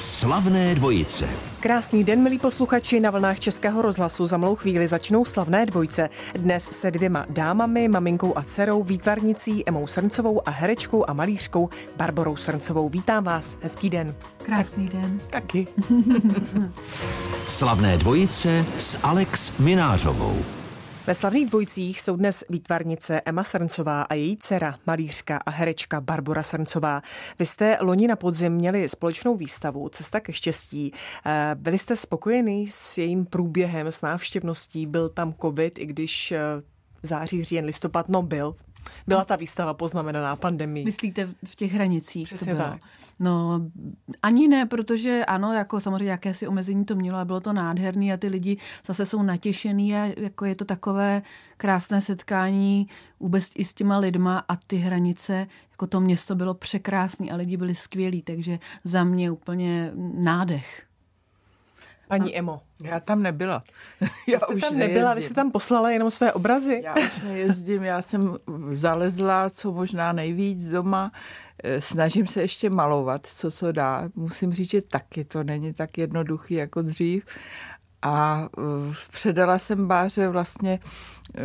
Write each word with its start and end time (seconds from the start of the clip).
Slavné 0.00 0.74
dvojice. 0.74 1.28
Krásný 1.60 2.04
den, 2.04 2.22
milí 2.22 2.38
posluchači, 2.38 3.00
na 3.00 3.10
vlnách 3.10 3.40
Českého 3.40 3.82
rozhlasu 3.82 4.26
za 4.26 4.36
malou 4.36 4.56
chvíli 4.56 4.88
začnou 4.88 5.24
slavné 5.24 5.66
dvojce. 5.66 6.08
Dnes 6.34 6.64
se 6.64 6.90
dvěma 6.90 7.26
dámami, 7.28 7.88
maminkou 7.88 8.38
a 8.38 8.42
dcerou, 8.42 8.82
výtvarnicí 8.82 9.68
Emou 9.68 9.86
Srncovou 9.86 10.48
a 10.48 10.50
herečkou 10.50 11.10
a 11.10 11.12
malířkou 11.12 11.68
Barborou 11.96 12.36
Srncovou. 12.36 12.88
Vítám 12.88 13.24
vás, 13.24 13.56
hezký 13.62 13.90
den. 13.90 14.14
Krásný 14.42 14.88
den. 14.88 15.20
Taky. 15.30 15.66
Slavné 17.48 17.96
dvojice 17.96 18.66
s 18.78 19.00
Alex 19.02 19.58
Minářovou. 19.58 20.59
Ve 21.10 21.14
slavných 21.14 21.48
dvojcích 21.48 22.00
jsou 22.00 22.16
dnes 22.16 22.44
výtvarnice 22.48 23.20
Emma 23.24 23.44
Srncová 23.44 24.02
a 24.02 24.14
její 24.14 24.36
dcera, 24.36 24.78
malířka 24.86 25.36
a 25.46 25.50
herečka 25.50 26.00
Barbora 26.00 26.42
Srncová. 26.42 27.02
Vy 27.38 27.46
jste 27.46 27.78
loni 27.80 28.08
na 28.08 28.16
podzim 28.16 28.52
měli 28.52 28.88
společnou 28.88 29.36
výstavu 29.36 29.88
Cesta 29.88 30.20
ke 30.20 30.32
štěstí. 30.32 30.92
Eh, 31.26 31.54
byli 31.54 31.78
jste 31.78 31.96
spokojený 31.96 32.66
s 32.66 32.98
jejím 32.98 33.26
průběhem, 33.26 33.86
s 33.86 34.00
návštěvností? 34.00 34.86
Byl 34.86 35.08
tam 35.08 35.34
covid, 35.42 35.78
i 35.78 35.86
když 35.86 36.32
eh, 36.32 36.40
září, 37.02 37.44
říjen, 37.44 37.64
listopad, 37.64 38.08
no 38.08 38.22
byl. 38.22 38.56
Byla 39.06 39.24
ta 39.24 39.36
výstava 39.36 39.74
poznamenaná 39.74 40.36
pandemii. 40.36 40.84
Myslíte 40.84 41.28
v 41.44 41.56
těch 41.56 41.72
hranicích? 41.72 42.28
Přesně 42.28 42.52
to 42.52 42.58
bylo? 42.58 42.68
tak. 42.68 42.80
No, 43.20 43.60
ani 44.22 44.48
ne, 44.48 44.66
protože 44.66 45.24
ano, 45.24 45.52
jako 45.52 45.80
samozřejmě 45.80 46.10
jakési 46.10 46.48
omezení 46.48 46.84
to 46.84 46.94
mělo 46.94 47.18
a 47.18 47.24
bylo 47.24 47.40
to 47.40 47.52
nádherný 47.52 48.12
a 48.12 48.16
ty 48.16 48.28
lidi 48.28 48.56
zase 48.86 49.06
jsou 49.06 49.22
natěšený 49.22 49.96
a 49.96 50.12
jako 50.16 50.44
je 50.44 50.54
to 50.54 50.64
takové 50.64 51.22
krásné 51.56 52.00
setkání 52.00 52.88
vůbec 53.20 53.50
i 53.54 53.64
s 53.64 53.74
těma 53.74 53.98
lidma 53.98 54.44
a 54.48 54.56
ty 54.56 54.76
hranice, 54.76 55.46
jako 55.70 55.86
to 55.86 56.00
město 56.00 56.34
bylo 56.34 56.54
překrásný 56.54 57.30
a 57.30 57.36
lidi 57.36 57.56
byli 57.56 57.74
skvělí, 57.74 58.22
takže 58.22 58.58
za 58.84 59.04
mě 59.04 59.30
úplně 59.30 59.92
nádech. 60.14 60.89
Paní 62.10 62.38
Emo, 62.38 62.62
Já 62.84 63.00
tam 63.00 63.22
nebyla. 63.22 63.62
vy 64.26 64.60
jste 64.60 64.68
tam 64.68 64.78
nebyla, 64.78 65.14
vy 65.14 65.22
jste 65.22 65.34
tam 65.34 65.50
poslala 65.50 65.90
jenom 65.90 66.10
své 66.10 66.32
obrazy. 66.32 66.80
Já 66.84 66.94
už 66.94 67.22
nejezdím, 67.22 67.82
já 67.82 68.02
jsem 68.02 68.36
zalezla 68.72 69.50
co 69.50 69.72
možná 69.72 70.12
nejvíc 70.12 70.68
doma. 70.68 71.12
Eh, 71.64 71.80
Snažím 71.80 72.26
se 72.26 72.40
ještě 72.40 72.70
malovat, 72.70 73.26
co 73.26 73.50
co 73.50 73.72
dá. 73.72 74.08
Musím 74.14 74.52
říct, 74.52 74.70
že 74.70 74.82
taky 74.82 75.24
to 75.24 75.44
není 75.44 75.72
tak 75.72 75.98
jednoduchý 75.98 76.54
jako 76.54 76.82
dřív. 76.82 77.24
A 78.02 78.48
eh, 78.58 78.94
předala 79.10 79.58
jsem 79.58 79.88
Báře 79.88 80.28
vlastně 80.28 80.80
eh, 81.34 81.40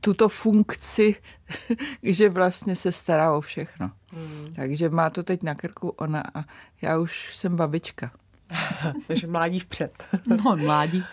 tuto 0.00 0.28
funkci, 0.28 1.14
že 2.02 2.28
vlastně 2.28 2.76
se 2.76 2.92
stará 2.92 3.32
o 3.32 3.40
všechno. 3.40 3.90
Hmm. 4.12 4.54
Takže 4.56 4.88
má 4.88 5.10
to 5.10 5.22
teď 5.22 5.42
na 5.42 5.54
krku 5.54 5.88
ona 5.88 6.22
a 6.34 6.44
já 6.82 6.98
už 6.98 7.36
jsem 7.36 7.56
babička. 7.56 8.10
Takže 9.06 9.26
mládí 9.26 9.58
vpřed. 9.60 10.04
No, 10.26 10.56
mládí. 10.56 11.04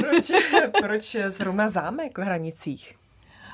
proč, 0.00 0.32
proč 0.82 1.16
zrovna 1.26 1.68
zámek 1.68 2.18
v 2.18 2.22
hranicích? 2.22 2.99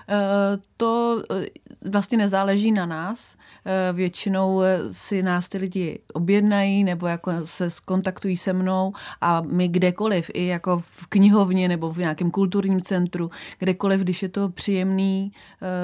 Eh, 0.08 0.58
To 0.76 1.22
eh, 1.30 1.46
vlastně 1.90 2.18
nezáleží 2.18 2.72
na 2.72 2.86
nás. 2.86 3.36
Eh, 3.64 3.92
Většinou 3.92 4.62
si 4.92 5.22
nás 5.22 5.48
ty 5.48 5.58
lidi 5.58 5.98
objednají 6.12 6.84
nebo 6.84 7.06
jako 7.06 7.32
se 7.44 7.68
kontaktují 7.84 8.36
se 8.36 8.52
mnou 8.52 8.92
a 9.20 9.40
my 9.40 9.68
kdekoliv, 9.68 10.30
i 10.34 10.46
jako 10.46 10.78
v 10.86 11.06
knihovně 11.06 11.68
nebo 11.68 11.92
v 11.92 11.98
nějakém 11.98 12.30
kulturním 12.30 12.82
centru, 12.82 13.30
kdekoliv, 13.58 14.00
když 14.00 14.22
je 14.22 14.28
to 14.28 14.48
příjemný, 14.48 15.32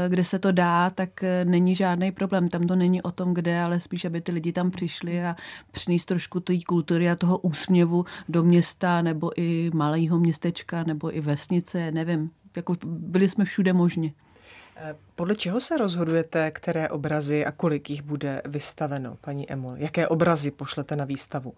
kde 0.09 0.25
se 0.25 0.39
to 0.39 0.53
dá, 0.53 0.91
tak 0.91 1.25
není 1.45 1.75
žádný 1.75 2.13
problém. 2.13 2.49
Tam 2.49 2.67
to 2.67 2.77
není 2.77 3.03
o 3.03 3.11
tom, 3.11 3.35
kde, 3.35 3.61
ale 3.61 3.81
spíš, 3.81 4.05
aby 4.05 4.21
ty 4.21 4.33
lidi 4.33 4.53
tam 4.53 4.71
přišli 4.71 5.25
a 5.25 5.37
přinést 5.73 6.05
trošku 6.05 6.41
té 6.41 6.55
kultury 6.67 7.11
a 7.11 7.17
toho 7.17 7.39
úsměvu 7.39 8.05
do 8.29 8.43
města 8.43 9.03
nebo 9.03 9.31
i 9.41 9.71
malého 9.75 10.19
městečka 10.19 10.85
nebo 10.85 11.17
i 11.17 11.21
vesnice, 11.21 11.91
nevím. 11.91 12.42
Jako 12.57 12.77
byli 12.85 13.29
jsme 13.29 13.45
všude 13.45 13.73
možně. 13.73 14.13
Eh, 14.77 14.95
Podle 15.15 15.37
čeho 15.37 15.61
se 15.61 15.77
rozhodujete, 15.77 16.51
které 16.51 16.89
obrazy 16.89 17.47
a 17.47 17.53
kolik 17.53 17.91
jich 17.91 18.03
bude 18.03 18.43
vystaveno, 18.45 19.17
paní 19.21 19.53
Emo? 19.53 19.77
Jaké 19.77 20.09
obrazy 20.09 20.51
pošlete 20.51 20.97
na 20.97 21.05
výstavu? 21.05 21.55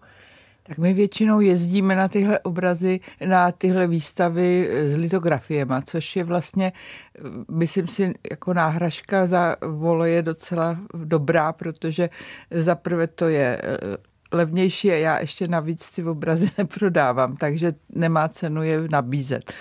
Tak 0.67 0.77
my 0.77 0.93
většinou 0.93 1.39
jezdíme 1.39 1.95
na 1.95 2.07
tyhle 2.07 2.39
obrazy, 2.39 2.99
na 3.27 3.51
tyhle 3.51 3.87
výstavy 3.87 4.69
s 4.89 4.97
litografiema, 4.97 5.81
což 5.81 6.15
je 6.15 6.23
vlastně, 6.23 6.73
eh, 7.17 7.21
myslím 7.51 7.87
si, 7.87 8.13
jako 8.31 8.53
náhražka 8.53 9.25
za 9.25 9.55
voleje 9.61 10.21
docela 10.21 10.77
dobrá, 10.93 11.53
protože 11.53 12.09
zaprvé 12.51 13.07
to 13.07 13.27
je 13.27 13.61
eh, 13.63 13.97
levnější 14.31 14.91
a 14.91 14.95
já 14.95 15.19
ještě 15.19 15.47
navíc 15.47 15.91
ty 15.91 16.03
obrazy 16.03 16.47
neprodávám, 16.57 17.35
takže 17.35 17.73
nemá 17.89 18.27
cenu 18.27 18.63
je 18.63 18.81
nabízet. 18.89 19.53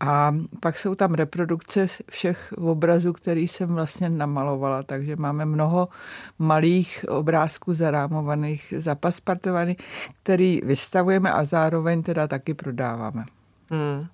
A 0.00 0.34
pak 0.60 0.78
jsou 0.78 0.94
tam 0.94 1.14
reprodukce 1.14 1.86
všech 2.10 2.54
obrazů, 2.56 3.12
který 3.12 3.48
jsem 3.48 3.68
vlastně 3.68 4.08
namalovala, 4.08 4.82
takže 4.82 5.16
máme 5.16 5.44
mnoho 5.44 5.88
malých 6.38 7.04
obrázků 7.08 7.74
zarámovaných, 7.74 8.74
zapaspartovaných, 8.78 9.76
který 10.22 10.60
vystavujeme 10.64 11.32
a 11.32 11.44
zároveň 11.44 12.02
teda 12.02 12.26
taky 12.26 12.54
prodáváme. 12.54 13.24
Hmm. 13.70 14.06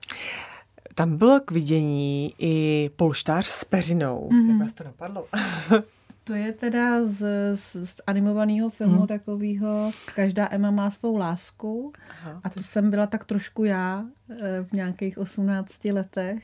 Tam 0.95 1.17
bylo 1.17 1.41
k 1.41 1.51
vidění 1.51 2.35
i 2.39 2.91
polštář 2.97 3.47
s 3.47 3.65
peřinou. 3.65 4.29
Mm-hmm. 4.33 4.51
Jak 4.51 4.61
vás 4.61 4.73
to 4.73 4.85
napadlo? 4.85 5.25
To 6.25 6.35
je 6.35 6.53
teda 6.53 7.05
z, 7.05 7.27
z, 7.55 7.87
z 7.87 8.01
animovaného 8.07 8.71
filmu 8.71 8.99
hmm. 8.99 9.07
takového 9.07 9.91
Každá 10.15 10.49
Emma 10.51 10.71
má 10.71 10.91
svou 10.91 11.17
lásku. 11.17 11.93
Aha, 12.11 12.41
A 12.45 12.49
to 12.49 12.63
jsem 12.63 12.91
byla 12.91 13.07
tak 13.07 13.25
trošku 13.25 13.65
já 13.65 14.05
eh, 14.31 14.65
v 14.65 14.73
nějakých 14.73 15.19
18 15.19 15.85
letech. 15.85 16.43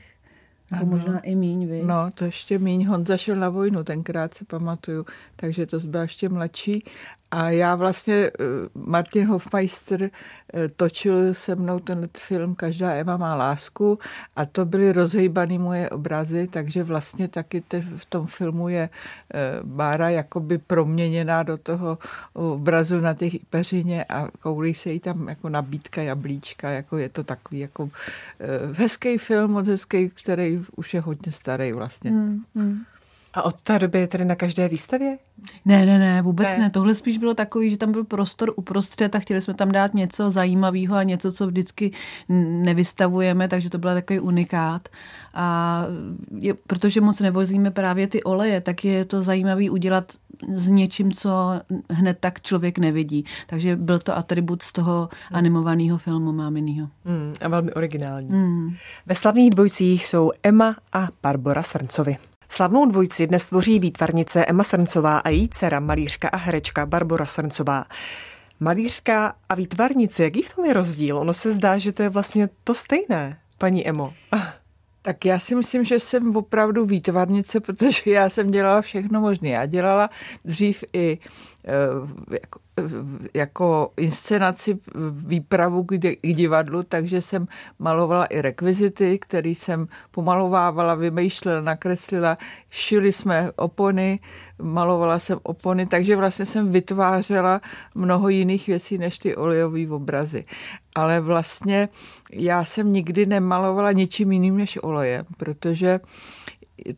Nebo 0.71 0.85
Ano. 0.85 0.91
možná 0.91 1.19
i 1.19 1.35
míň, 1.35 1.67
vy. 1.67 1.81
No, 1.85 2.11
to 2.13 2.25
ještě 2.25 2.59
míň. 2.59 2.85
Honza 2.85 3.17
šel 3.17 3.35
na 3.35 3.49
vojnu, 3.49 3.83
tenkrát 3.83 4.33
si 4.33 4.45
pamatuju, 4.45 5.05
takže 5.35 5.65
to 5.65 5.79
byla 5.79 6.03
ještě 6.03 6.29
mladší. 6.29 6.83
A 7.31 7.49
já 7.49 7.75
vlastně, 7.75 8.15
eh, 8.15 8.31
Martin 8.75 9.27
Hofmeister 9.27 10.03
eh, 10.03 10.09
točil 10.75 11.33
se 11.33 11.55
mnou 11.55 11.79
ten 11.79 12.09
film 12.17 12.55
Každá 12.55 12.91
Eva 12.91 13.17
má 13.17 13.35
lásku 13.35 13.99
a 14.35 14.45
to 14.45 14.65
byly 14.65 14.91
rozhejbané 14.91 15.59
moje 15.59 15.89
obrazy, 15.89 16.47
takže 16.47 16.83
vlastně 16.83 17.27
taky 17.27 17.61
te, 17.61 17.81
v 17.81 18.05
tom 18.05 18.27
filmu 18.27 18.69
je 18.69 18.89
eh, 19.33 19.59
Bára 19.63 20.09
jakoby 20.09 20.57
proměněná 20.57 21.43
do 21.43 21.57
toho 21.57 21.97
obrazu 22.33 22.99
na 22.99 23.13
těch 23.13 23.33
peřině 23.49 24.03
a 24.03 24.27
koulí 24.39 24.73
se 24.73 24.89
jí 24.89 24.99
tam 24.99 25.27
jako 25.27 25.49
nabídka 25.49 26.01
jablíčka, 26.01 26.69
jako 26.69 26.97
je 26.97 27.09
to 27.09 27.23
takový 27.23 27.59
jako 27.59 27.89
hezký 28.73 29.17
film, 29.17 29.51
moc 29.51 29.67
hezký, 29.67 30.09
který 30.09 30.61
už 30.75 30.93
je 30.93 31.01
hodně 31.01 31.31
starý 31.31 31.71
vlastně. 31.71 32.11
Hmm, 32.11 32.43
hmm. 32.55 32.83
A 33.33 33.41
od 33.41 33.61
té 33.61 33.79
doby 33.79 33.99
je 33.99 34.07
tedy 34.07 34.25
na 34.25 34.35
každé 34.35 34.67
výstavě? 34.67 35.17
Ne, 35.65 35.85
ne, 35.85 35.99
ne, 35.99 36.21
vůbec 36.21 36.47
Ne. 36.47 36.57
ne. 36.57 36.69
Tohle 36.69 36.95
spíš 36.95 37.17
bylo 37.17 37.33
takový, 37.33 37.69
že 37.69 37.77
tam 37.77 37.91
byl 37.91 38.03
prostor 38.03 38.53
uprostřed 38.55 39.15
a 39.15 39.19
chtěli 39.19 39.41
jsme 39.41 39.53
tam 39.53 39.71
dát 39.71 39.93
něco 39.93 40.31
zajímavého 40.31 40.95
a 40.95 41.03
něco, 41.03 41.31
co 41.31 41.47
vždycky 41.47 41.91
nevystavujeme, 42.29 43.47
takže 43.47 43.69
to 43.69 43.77
byl 43.77 43.93
takový 43.93 44.19
unikát. 44.19 44.89
A 45.33 45.85
je, 46.39 46.53
protože 46.53 47.01
moc 47.01 47.19
nevozíme 47.19 47.71
právě 47.71 48.07
ty 48.07 48.23
oleje, 48.23 48.61
tak 48.61 48.85
je 48.85 49.05
to 49.05 49.23
zajímavý 49.23 49.69
udělat 49.69 50.11
s 50.53 50.69
něčím, 50.69 51.11
co 51.11 51.61
hned 51.89 52.17
tak 52.19 52.41
člověk 52.41 52.77
nevidí. 52.77 53.25
Takže 53.47 53.75
byl 53.75 53.99
to 53.99 54.17
atribut 54.17 54.61
z 54.61 54.73
toho 54.73 55.09
animovaného 55.31 55.97
filmu 55.97 56.31
máminýho. 56.31 56.87
Hmm, 57.05 57.33
a 57.41 57.47
velmi 57.47 57.73
originální. 57.73 58.29
Mm. 58.29 58.75
Ve 59.05 59.15
slavných 59.15 59.49
dvojcích 59.49 60.05
jsou 60.05 60.31
Emma 60.43 60.75
a 60.93 61.07
Barbora 61.23 61.63
Srncovi. 61.63 62.17
Slavnou 62.51 62.85
dvojici 62.85 63.27
dnes 63.27 63.45
tvoří 63.45 63.79
výtvarnice 63.79 64.45
Emma 64.45 64.63
Srncová 64.63 65.17
a 65.19 65.29
její 65.29 65.49
dcera, 65.49 65.79
malířka 65.79 66.29
a 66.29 66.37
herečka 66.37 66.85
Barbora 66.85 67.25
Srncová. 67.25 67.85
Malířka 68.59 69.33
a 69.49 69.55
výtvarnice, 69.55 70.23
jaký 70.23 70.41
v 70.41 70.55
tom 70.55 70.65
je 70.65 70.73
rozdíl? 70.73 71.17
Ono 71.17 71.33
se 71.33 71.51
zdá, 71.51 71.77
že 71.77 71.91
to 71.91 72.03
je 72.03 72.09
vlastně 72.09 72.49
to 72.63 72.73
stejné, 72.73 73.39
paní 73.57 73.87
Emo. 73.87 74.13
Tak 75.01 75.25
já 75.25 75.39
si 75.39 75.55
myslím, 75.55 75.83
že 75.83 75.99
jsem 75.99 76.35
opravdu 76.35 76.85
výtvarnice, 76.85 77.59
protože 77.59 78.11
já 78.11 78.29
jsem 78.29 78.51
dělala 78.51 78.81
všechno 78.81 79.21
možné. 79.21 79.49
Já 79.49 79.65
dělala 79.65 80.09
dřív 80.45 80.83
i 80.93 81.17
jako, 82.31 82.59
eh, 82.77 82.83
jako 83.33 83.91
inscenaci 83.97 84.79
výpravu 85.11 85.83
k 85.83 85.97
divadlu, 86.33 86.83
takže 86.83 87.21
jsem 87.21 87.47
malovala 87.79 88.25
i 88.25 88.41
rekvizity, 88.41 89.19
které 89.19 89.49
jsem 89.49 89.87
pomalovávala, 90.11 90.95
vymýšlela, 90.95 91.61
nakreslila, 91.61 92.37
šili 92.69 93.11
jsme 93.11 93.51
opony, 93.55 94.19
malovala 94.61 95.19
jsem 95.19 95.39
opony, 95.43 95.85
takže 95.85 96.15
vlastně 96.15 96.45
jsem 96.45 96.71
vytvářela 96.71 97.61
mnoho 97.95 98.29
jiných 98.29 98.67
věcí 98.67 98.97
než 98.97 99.19
ty 99.19 99.35
olejové 99.35 99.89
obrazy. 99.89 100.45
Ale 100.95 101.21
vlastně 101.21 101.89
já 102.33 102.65
jsem 102.65 102.93
nikdy 102.93 103.25
nemalovala 103.25 103.91
ničím 103.91 104.31
jiným 104.31 104.57
než 104.57 104.79
olejem, 104.81 105.25
protože 105.37 105.99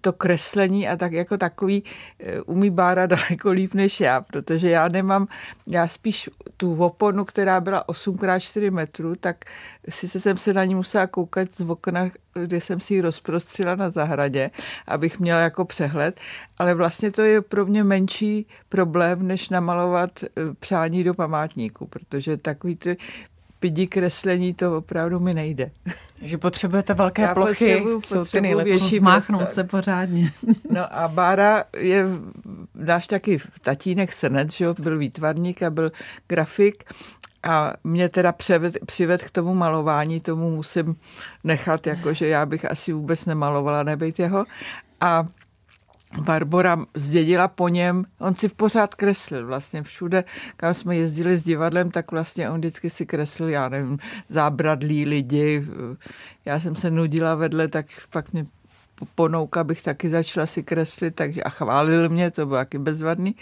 to 0.01 0.13
kreslení 0.13 0.88
a 0.88 0.95
tak 0.95 1.12
jako 1.12 1.38
takový 1.38 1.83
eh, 2.19 2.42
umí 2.42 2.69
Bára 2.69 3.06
daleko 3.06 3.51
líp 3.51 3.74
než 3.74 4.00
já, 4.00 4.22
protože 4.22 4.69
já 4.69 4.88
nemám, 4.88 5.28
já 5.68 5.88
spíš 5.88 6.30
tu 6.57 6.75
oponu, 6.83 7.25
která 7.25 7.62
byla 7.62 7.83
8x4 7.88 8.72
metrů, 8.72 9.16
tak 9.16 9.45
sice 9.89 10.19
jsem 10.19 10.38
se 10.38 10.54
na 10.54 10.66
ní 10.66 10.75
musela 10.75 11.07
koukat 11.07 11.48
z 11.56 11.62
okna, 11.62 12.10
kde 12.33 12.62
jsem 12.62 12.80
si 12.80 12.94
ji 12.94 13.01
rozprostřila 13.01 13.75
na 13.75 13.89
zahradě, 13.89 14.51
abych 14.88 15.19
měla 15.19 15.39
jako 15.39 15.66
přehled, 15.66 16.19
ale 16.60 16.74
vlastně 16.74 17.12
to 17.12 17.22
je 17.22 17.42
pro 17.42 17.66
mě 17.66 17.83
menší 17.83 18.45
problém, 18.69 19.28
než 19.28 19.50
namalovat 19.50 20.24
eh, 20.24 20.30
přání 20.60 21.04
do 21.04 21.13
památníku, 21.13 21.88
protože 21.88 22.38
takový 22.38 22.75
ty 22.75 22.98
pidi 23.62 23.88
kreslení 23.88 24.54
to 24.54 24.78
opravdu 24.78 25.19
mi 25.19 25.34
nejde. 25.34 25.72
Že 26.22 26.38
potřebujete 26.38 26.94
velké 26.94 27.22
Já 27.22 27.34
plochy, 27.34 27.54
potřebuji, 27.54 28.02
jsou 28.02 28.25
ty 28.25 28.42
nejlepší. 28.42 29.00
Zmáchnout 29.00 29.50
se 29.50 29.63
pořádně. 29.63 30.31
No 30.69 30.96
a 30.96 31.08
Bára 31.08 31.63
je 31.78 32.06
náš 32.75 33.08
taky 33.08 33.40
tatínek 33.62 34.12
Srnec, 34.12 34.54
že 34.54 34.68
byl 34.80 34.98
výtvarník 34.98 35.63
a 35.63 35.69
byl 35.69 35.92
grafik 36.28 36.84
a 37.44 37.74
mě 37.84 38.10
teda 38.10 38.31
převed, 38.31 38.78
přived 38.86 39.24
k 39.24 39.30
tomu 39.30 39.56
malování, 39.56 40.19
tomu 40.19 40.56
musím 40.56 40.96
nechat, 41.44 41.88
jakože 41.88 42.28
já 42.28 42.46
bych 42.46 42.72
asi 42.72 42.94
vůbec 42.94 43.25
nemalovala 43.25 43.84
nebejt 43.84 44.19
jeho. 44.19 44.46
A 45.02 45.28
Barbora 46.19 46.86
zdědila 46.96 47.48
po 47.48 47.68
něm, 47.68 48.06
on 48.19 48.36
si 48.36 48.50
pořád 48.50 48.96
kreslil 48.96 49.48
vlastně 49.48 49.84
všude, 49.84 50.24
kam 50.58 50.74
jsme 50.74 50.96
jezdili 50.96 51.38
s 51.38 51.44
divadlem, 51.44 51.92
tak 51.92 52.12
vlastně 52.12 52.50
on 52.50 52.58
vždycky 52.58 52.90
si 52.90 53.06
kreslil, 53.06 53.50
já 53.50 53.69
nevím, 53.69 54.00
zábradlí 54.28 55.06
lidi, 55.06 55.68
já 56.46 56.60
jsem 56.60 56.75
se 56.75 56.92
nudila 56.92 57.36
vedle, 57.36 57.68
tak 57.68 57.86
pak 58.10 58.34
mě 58.34 58.46
ponouka 59.16 59.63
bych 59.63 59.81
taky 59.81 60.10
začala 60.10 60.48
si 60.48 60.63
kreslit, 60.63 61.16
takže 61.16 61.44
a 61.44 61.50
chválil 61.50 62.10
mě, 62.10 62.31
to 62.31 62.46
bylo 62.46 62.57
taky 62.57 62.78
bezvadný. 62.78 63.36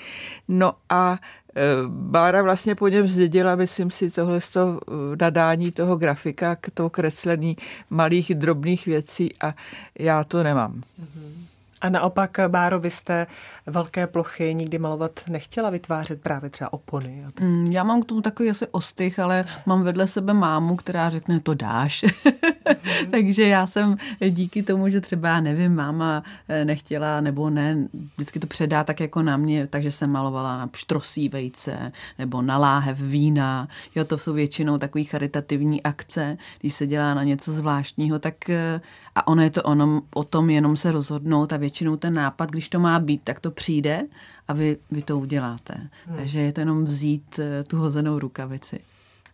No 0.48 0.74
a 0.90 1.20
e, 1.56 1.62
Bára 1.88 2.42
vlastně 2.42 2.76
po 2.76 2.88
něm 2.88 3.08
zdědila, 3.08 3.56
myslím 3.56 3.92
si, 3.92 4.12
tohle 4.12 4.40
toho 4.54 4.80
e, 4.88 5.16
nadání 5.22 5.72
toho 5.72 5.98
grafika, 5.98 6.56
k 6.56 6.70
toho 6.74 6.90
kreslení 6.90 7.58
malých 7.90 8.36
drobných 8.36 8.86
věcí 8.86 9.34
a 9.42 9.56
já 10.00 10.24
to 10.24 10.44
nemám. 10.44 10.74
Mm-hmm. 10.74 11.59
A 11.82 11.90
naopak, 11.90 12.40
Báro, 12.48 12.80
vy 12.80 12.92
jste 12.92 13.28
velké 13.66 14.08
plochy 14.08 14.56
nikdy 14.56 14.78
malovat 14.80 15.20
nechtěla 15.28 15.70
vytvářet 15.70 16.22
právě 16.22 16.50
třeba 16.50 16.74
opony? 16.74 17.26
Mm, 17.40 17.72
já 17.72 17.84
mám 17.84 18.02
k 18.02 18.06
tomu 18.06 18.22
takový 18.22 18.50
asi 18.50 18.68
ostych, 18.68 19.20
ale 19.20 19.46
mám 19.66 19.84
vedle 19.84 20.08
sebe 20.08 20.34
mámu, 20.34 20.76
která 20.76 21.10
řekne, 21.10 21.40
to 21.40 21.54
dáš. 21.54 22.06
Takže 23.12 23.48
já 23.48 23.68
jsem 23.68 23.98
díky 24.30 24.64
tomu, 24.64 24.90
že 24.90 25.02
třeba, 25.02 25.42
nevím, 25.42 25.76
máma 25.76 26.24
eh, 26.48 26.66
nechtěla 26.66 27.22
nebo 27.22 27.50
ne, 27.50 27.88
vždycky 28.16 28.40
to 28.40 28.48
předá 28.48 28.84
tak 28.84 29.00
jako 29.00 29.22
na 29.22 29.38
mě, 29.38 29.68
takže 29.68 29.92
jsem 29.92 30.12
malovala 30.12 30.58
na 30.58 30.68
pštrosí 30.68 31.30
vejce 31.30 31.92
nebo 32.20 32.42
na 32.42 32.58
láhev 32.58 33.00
vína. 33.00 33.68
Jo, 33.96 34.06
to 34.06 34.18
jsou 34.18 34.34
většinou 34.34 34.78
takový 34.78 35.04
charitativní 35.04 35.84
akce, 35.84 36.38
když 36.60 36.74
se 36.74 36.88
dělá 36.88 37.14
na 37.14 37.24
něco 37.24 37.52
zvláštního, 37.52 38.20
tak 38.20 38.50
eh, 38.50 38.82
a 39.16 39.28
ono 39.28 39.44
je 39.44 39.50
to 39.50 39.64
ono, 39.64 40.02
o 40.14 40.24
tom 40.24 40.50
jenom 40.50 40.78
se 40.78 40.92
rozhodnout 40.92 41.54
a 41.54 41.58
většinou 41.58 41.98
ten 41.98 42.14
nápad, 42.14 42.52
když 42.52 42.70
to 42.70 42.80
má 42.80 43.00
být, 43.00 43.22
tak 43.24 43.40
to 43.40 43.52
přijde 43.52 44.02
a 44.48 44.54
vy, 44.54 44.78
vy 44.92 45.02
to 45.02 45.20
uděláte. 45.20 45.74
Hmm. 46.06 46.18
Takže 46.18 46.40
je 46.40 46.54
to 46.54 46.62
jenom 46.62 46.84
vzít 46.84 47.40
eh, 47.40 47.64
tu 47.64 47.78
hozenou 47.78 48.20
rukavici. 48.20 48.80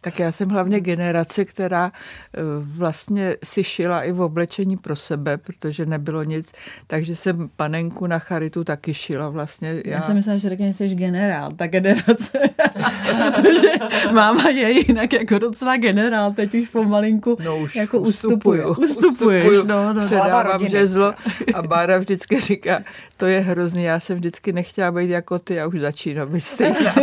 Tak 0.05 0.19
já 0.19 0.31
jsem 0.31 0.49
hlavně 0.49 0.79
generace, 0.79 1.45
která 1.45 1.91
eh, 1.91 2.39
vlastně 2.59 3.35
si 3.43 3.63
šila 3.63 4.03
i 4.03 4.11
v 4.11 4.21
oblečení 4.21 4.77
pro 4.77 4.95
sebe, 4.95 5.37
protože 5.37 5.85
nebylo 5.85 6.23
nic, 6.23 6.51
takže 6.87 7.15
jsem 7.15 7.49
panenku 7.55 8.07
na 8.07 8.19
charitu 8.19 8.63
taky 8.63 8.93
šila 8.93 9.29
vlastně. 9.29 9.81
Já, 9.85 9.91
já 9.91 10.01
jsem 10.01 10.15
myslela, 10.15 10.37
že 10.37 10.49
řekne, 10.49 10.67
že 10.67 10.73
jsi 10.73 10.95
generál, 10.95 11.51
ta 11.51 11.67
generace, 11.67 12.39
protože 13.35 13.67
máma 14.11 14.49
je 14.49 14.71
jinak 14.71 15.13
jako 15.13 15.39
docela 15.39 15.77
generál, 15.77 16.33
teď 16.33 16.55
už 16.55 16.69
pomalinku 16.69 17.37
no 17.43 17.57
už 17.57 17.75
jako 17.75 17.99
ustupuju. 17.99 18.69
Ustupuješ, 18.69 19.45
ustupuju, 19.45 19.67
no, 19.67 19.93
no. 19.93 20.01
Předávám 20.01 20.67
žezlo 20.67 21.13
a 21.53 21.61
Bára 21.61 21.97
vždycky 21.97 22.39
říká, 22.39 22.79
to 23.17 23.25
je 23.25 23.39
hrozný, 23.39 23.83
já 23.83 23.99
jsem 23.99 24.17
vždycky 24.17 24.53
nechtěla 24.53 24.91
být 24.91 25.09
jako 25.09 25.39
ty 25.39 25.61
a 25.61 25.67
už 25.67 25.79
začínám 25.79 26.31
být 26.31 26.41
stejná. 26.41 26.95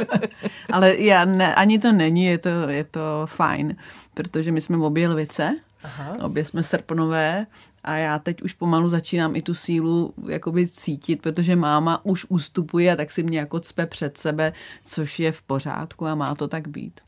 Ale 0.72 0.94
já 0.98 1.24
ne, 1.24 1.54
ani 1.54 1.78
to 1.78 1.92
není, 1.92 2.25
je 2.30 2.38
to, 2.38 2.48
je 2.48 2.84
to 2.84 3.00
fajn, 3.26 3.76
protože 4.14 4.52
my 4.52 4.60
jsme 4.60 4.76
obě 4.76 5.08
lvice, 5.08 5.56
Aha. 5.82 6.16
obě 6.22 6.44
jsme 6.44 6.62
srpnové 6.62 7.46
a 7.84 7.96
já 7.96 8.18
teď 8.18 8.42
už 8.42 8.52
pomalu 8.52 8.88
začínám 8.88 9.36
i 9.36 9.42
tu 9.42 9.54
sílu 9.54 10.14
jakoby 10.28 10.68
cítit, 10.68 11.22
protože 11.22 11.56
máma 11.56 12.04
už 12.04 12.26
ustupuje 12.28 12.92
a 12.92 12.96
tak 12.96 13.12
si 13.12 13.22
mě 13.22 13.38
jako 13.38 13.60
cpe 13.60 13.86
před 13.86 14.18
sebe, 14.18 14.52
což 14.84 15.20
je 15.20 15.32
v 15.32 15.42
pořádku 15.42 16.06
a 16.06 16.14
má 16.14 16.34
to 16.34 16.48
tak 16.48 16.68
být. 16.68 17.00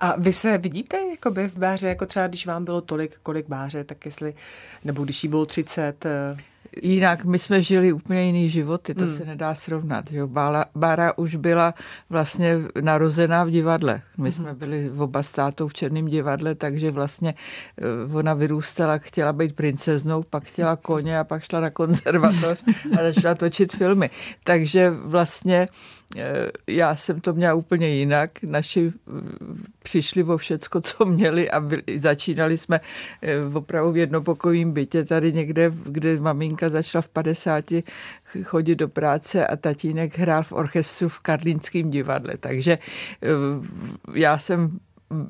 A 0.00 0.20
vy 0.20 0.32
se 0.32 0.58
vidíte 0.58 0.96
jakoby 1.10 1.48
v 1.48 1.56
báře, 1.56 1.88
jako 1.88 2.06
třeba 2.06 2.26
když 2.26 2.46
vám 2.46 2.64
bylo 2.64 2.80
tolik, 2.80 3.18
kolik 3.22 3.48
báře, 3.48 3.84
tak 3.84 4.04
jestli, 4.04 4.34
nebo 4.84 5.04
když 5.04 5.24
jí 5.24 5.28
bylo 5.28 5.46
30, 5.46 6.06
Jinak 6.82 7.24
my 7.24 7.38
jsme 7.38 7.62
žili 7.62 7.92
úplně 7.92 8.22
jiný 8.22 8.48
životy, 8.48 8.94
to 8.94 9.04
hmm. 9.04 9.16
se 9.16 9.24
nedá 9.24 9.54
srovnat. 9.54 10.12
Jo. 10.12 10.26
Bára, 10.26 10.64
Bára 10.74 11.18
už 11.18 11.34
byla 11.34 11.74
vlastně 12.10 12.56
narozená 12.80 13.44
v 13.44 13.50
divadle. 13.50 14.02
My 14.18 14.30
hmm. 14.30 14.32
jsme 14.32 14.54
byli 14.54 14.88
v 14.88 15.02
oba 15.02 15.22
státou 15.22 15.68
v 15.68 15.74
Černém 15.74 16.06
divadle, 16.06 16.54
takže 16.54 16.90
vlastně 16.90 17.34
eh, 17.78 18.16
ona 18.16 18.34
vyrůstala, 18.34 18.98
chtěla 18.98 19.32
být 19.32 19.56
princeznou, 19.56 20.22
pak 20.30 20.44
chtěla 20.44 20.76
koně 20.76 21.18
a 21.18 21.24
pak 21.24 21.42
šla 21.42 21.60
na 21.60 21.70
konzervatoř 21.70 22.62
a 22.98 23.12
začala 23.12 23.34
točit 23.34 23.76
filmy. 23.76 24.10
Takže 24.44 24.90
vlastně 24.90 25.68
Eh, 26.16 26.50
já 26.66 26.96
jsem 26.96 27.20
to 27.20 27.32
měla 27.32 27.54
úplně 27.54 27.88
jinak. 27.88 28.30
Naši 28.42 28.90
přišli 29.88 30.22
o 30.22 30.36
všecko, 30.36 30.80
co 30.80 31.04
měli 31.04 31.50
a 31.50 31.60
byli, 31.60 31.82
začínali 31.96 32.58
jsme 32.58 32.80
eh, 33.22 33.36
opravdu 33.54 33.92
v 33.92 33.96
jednopokojím 33.96 34.72
bytě 34.72 35.04
tady 35.04 35.32
někde, 35.32 35.72
kde 35.84 36.20
maminka 36.20 36.68
začala 36.68 37.02
v 37.02 37.08
50 37.08 37.64
chodit 38.42 38.74
do 38.74 38.88
práce 38.88 39.46
a 39.46 39.56
tatínek 39.56 40.18
hrál 40.18 40.42
v 40.42 40.52
orchestru 40.52 41.08
v 41.08 41.20
Karlínském 41.20 41.90
divadle. 41.90 42.32
Takže 42.40 42.78
já 44.14 44.38
jsem 44.38 44.78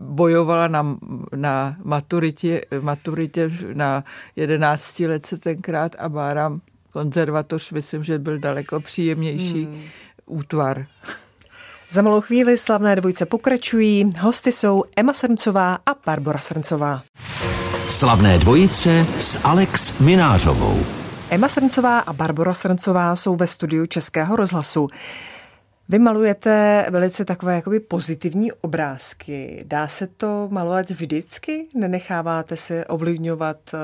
bojovala 0.00 0.68
na, 0.68 0.98
na 1.36 1.76
maturitě, 1.84 2.60
maturitě 2.80 3.50
na 3.74 4.04
11 4.36 5.00
let 5.00 5.26
se 5.26 5.38
tenkrát 5.38 5.96
a 5.98 6.08
Bára 6.08 6.58
konzervatoř, 6.92 7.72
myslím, 7.72 8.04
že 8.04 8.18
byl 8.18 8.38
daleko 8.38 8.80
příjemnější. 8.80 9.64
Hmm 9.64 9.82
útvar. 10.28 10.86
Za 11.90 12.02
malou 12.02 12.20
chvíli 12.20 12.58
slavné 12.58 12.96
dvojce 12.96 13.26
pokračují. 13.26 14.12
Hosty 14.20 14.52
jsou 14.52 14.84
Emma 14.96 15.12
Srncová 15.12 15.74
a 15.74 15.94
Barbara 16.06 16.38
Srncová. 16.38 17.02
Slavné 17.88 18.38
dvojice 18.38 19.06
s 19.18 19.40
Alex 19.44 19.98
Minářovou. 19.98 20.78
Emma 21.30 21.48
Srncová 21.48 21.98
a 21.98 22.12
Barbara 22.12 22.54
Srncová 22.54 23.16
jsou 23.16 23.36
ve 23.36 23.46
studiu 23.46 23.86
Českého 23.86 24.36
rozhlasu. 24.36 24.88
Vy 25.88 25.98
malujete 25.98 26.86
velice 26.90 27.24
takové 27.24 27.54
jakoby 27.54 27.80
pozitivní 27.80 28.52
obrázky. 28.52 29.64
Dá 29.66 29.88
se 29.88 30.06
to 30.06 30.48
malovat 30.50 30.90
vždycky? 30.90 31.66
Nenecháváte 31.74 32.56
se 32.56 32.84
ovlivňovat 32.84 33.56
eh, 33.74 33.78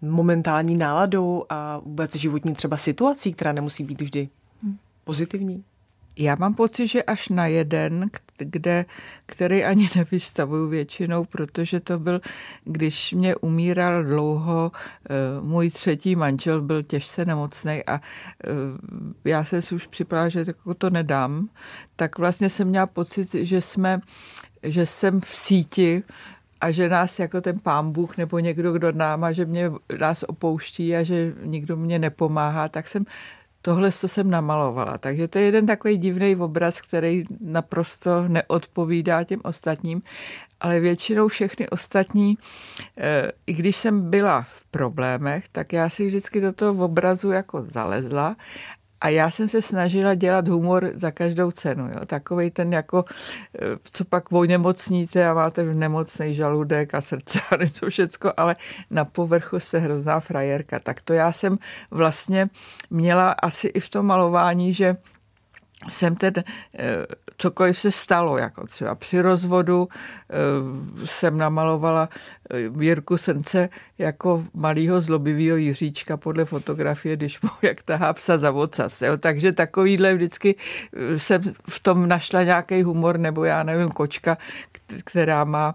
momentální 0.00 0.76
náladou 0.76 1.44
a 1.48 1.78
vůbec 1.78 2.16
životní 2.16 2.54
třeba 2.54 2.76
situací, 2.76 3.32
která 3.32 3.52
nemusí 3.52 3.84
být 3.84 4.00
vždy 4.00 4.28
pozitivní? 5.04 5.64
Já 6.18 6.36
mám 6.38 6.54
pocit, 6.54 6.86
že 6.86 7.02
až 7.02 7.28
na 7.28 7.46
jeden, 7.46 8.10
kde, 8.38 8.84
který 9.26 9.64
ani 9.64 9.88
nevystavuju 9.96 10.68
většinou, 10.68 11.24
protože 11.24 11.80
to 11.80 11.98
byl, 11.98 12.20
když 12.64 13.12
mě 13.12 13.36
umíral 13.36 14.04
dlouho, 14.04 14.72
eh, 14.74 15.14
můj 15.40 15.70
třetí 15.70 16.16
manžel 16.16 16.62
byl 16.62 16.82
těžce 16.82 17.24
nemocný 17.24 17.84
a 17.86 18.00
eh, 18.44 18.50
já 19.24 19.44
jsem 19.44 19.62
si 19.62 19.74
už 19.74 19.86
připravila, 19.86 20.28
že 20.28 20.44
jako 20.46 20.74
to 20.74 20.90
nedám, 20.90 21.48
tak 21.96 22.18
vlastně 22.18 22.50
jsem 22.50 22.68
měla 22.68 22.86
pocit, 22.86 23.34
že 23.34 23.60
jsme, 23.60 24.00
že 24.62 24.86
jsem 24.86 25.20
v 25.20 25.28
síti 25.28 26.02
a 26.60 26.70
že 26.70 26.88
nás 26.88 27.18
jako 27.18 27.40
ten 27.40 27.58
pán 27.58 27.92
Bůh 27.92 28.16
nebo 28.16 28.38
někdo, 28.38 28.72
kdo 28.72 28.92
náma, 28.92 29.32
že 29.32 29.44
mě 29.44 29.70
nás 29.98 30.22
opouští 30.22 30.96
a 30.96 31.02
že 31.02 31.34
nikdo 31.42 31.76
mě 31.76 31.98
nepomáhá, 31.98 32.68
tak 32.68 32.88
jsem 32.88 33.04
tohle 33.62 33.90
to 34.00 34.08
jsem 34.08 34.30
namalovala. 34.30 34.98
Takže 34.98 35.28
to 35.28 35.38
je 35.38 35.44
jeden 35.44 35.66
takový 35.66 35.98
divný 35.98 36.36
obraz, 36.36 36.80
který 36.80 37.24
naprosto 37.40 38.28
neodpovídá 38.28 39.24
těm 39.24 39.40
ostatním, 39.44 40.02
ale 40.60 40.80
většinou 40.80 41.28
všechny 41.28 41.68
ostatní, 41.68 42.38
eh, 42.98 43.32
i 43.46 43.52
když 43.52 43.76
jsem 43.76 44.10
byla 44.10 44.42
v 44.42 44.64
problémech, 44.70 45.48
tak 45.52 45.72
já 45.72 45.90
si 45.90 46.06
vždycky 46.06 46.40
do 46.40 46.52
toho 46.52 46.84
obrazu 46.84 47.30
jako 47.30 47.66
zalezla 47.70 48.36
A 49.00 49.08
já 49.08 49.30
jsem 49.30 49.48
se 49.48 49.62
snažila 49.62 50.14
dělat 50.14 50.48
humor 50.48 50.90
za 50.94 51.10
každou 51.10 51.50
cenu. 51.50 51.86
Jo? 51.86 52.06
Takový 52.06 52.50
ten 52.50 52.72
jako, 52.72 53.04
eh, 53.54 53.58
co 53.92 54.04
pak 54.04 54.32
onemocníte 54.32 55.28
a 55.28 55.34
máte 55.34 55.64
nemocný 55.64 56.34
žaludek 56.34 56.94
a 56.94 57.00
srdce 57.00 57.40
a 57.50 57.56
něco 57.56 57.90
všecko, 57.90 58.32
ale 58.36 58.56
na 58.90 59.04
povrchu 59.04 59.60
jste 59.60 59.78
hrozná 59.78 60.20
frajerka. 60.20 60.80
Tak 60.80 61.00
to 61.00 61.12
já 61.12 61.32
jsem 61.32 61.58
vlastně 61.90 62.48
měla 62.90 63.30
asi 63.30 63.66
i 63.66 63.80
v 63.80 63.88
tom 63.88 64.06
malování, 64.06 64.72
že 64.74 64.96
jsem 65.88 66.16
ten, 66.16 66.32
eh, 66.36 67.06
cokoliv 67.36 67.78
se 67.78 67.90
stalo, 67.90 68.38
jako 68.38 68.66
třeba 68.66 68.94
při 68.94 69.20
rozvodu 69.20 69.88
eh, 70.30 71.06
jsem 71.06 71.38
namalovala 71.38 72.08
Jirku 72.80 73.16
Srnce 73.16 73.68
jako 73.98 74.44
malýho 74.54 75.00
zlobivého 75.00 75.56
Jiříčka 75.56 76.16
podle 76.16 76.44
fotografie, 76.44 77.16
když 77.16 77.40
mu 77.42 77.48
jak 77.62 77.82
tahá 77.82 78.12
psa 78.12 78.38
za 78.38 78.50
vocas. 78.50 79.02
Jo. 79.02 79.16
Takže 79.16 79.52
takovýhle 79.52 80.14
vždycky 80.14 80.54
jsem 81.16 81.42
v 81.68 81.80
tom 81.80 82.08
našla 82.08 82.42
nějaký 82.42 82.82
humor, 82.82 83.18
nebo 83.18 83.44
já 83.44 83.62
nevím, 83.62 83.88
kočka, 83.88 84.38
která 85.04 85.44
má 85.44 85.74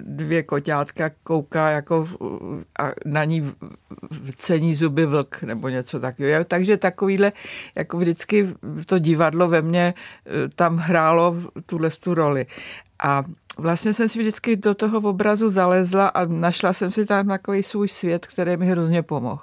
dvě 0.00 0.42
koťátka, 0.42 1.10
kouká 1.22 1.70
jako 1.70 2.08
a 2.78 2.90
na 3.04 3.24
ní 3.24 3.52
cení 4.36 4.74
zuby 4.74 5.06
vlk 5.06 5.42
nebo 5.42 5.68
něco 5.68 6.00
takového. 6.00 6.44
Takže 6.44 6.76
takovýhle, 6.76 7.32
jako 7.74 7.98
vždycky 7.98 8.48
to 8.86 8.98
divadlo 8.98 9.48
ve 9.48 9.62
mně 9.62 9.94
tam 10.54 10.76
hrálo 10.76 11.36
tuhle 11.66 11.90
tu 11.90 12.14
roli. 12.14 12.46
A 13.02 13.24
vlastně 13.58 13.94
jsem 13.94 14.08
si 14.08 14.18
vždycky 14.18 14.56
do 14.56 14.74
toho 14.74 14.98
obrazu 14.98 15.50
zalezla 15.50 16.08
a 16.08 16.24
našla 16.24 16.72
jsem 16.72 16.90
si 16.92 17.06
tam 17.06 17.28
takový 17.28 17.62
svůj 17.62 17.88
svět, 17.88 18.26
který 18.26 18.56
mi 18.56 18.66
hrozně 18.66 19.02
pomohl. 19.02 19.42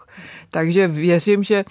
Takže 0.52 0.88
věřím, 0.88 1.44
že 1.44 1.66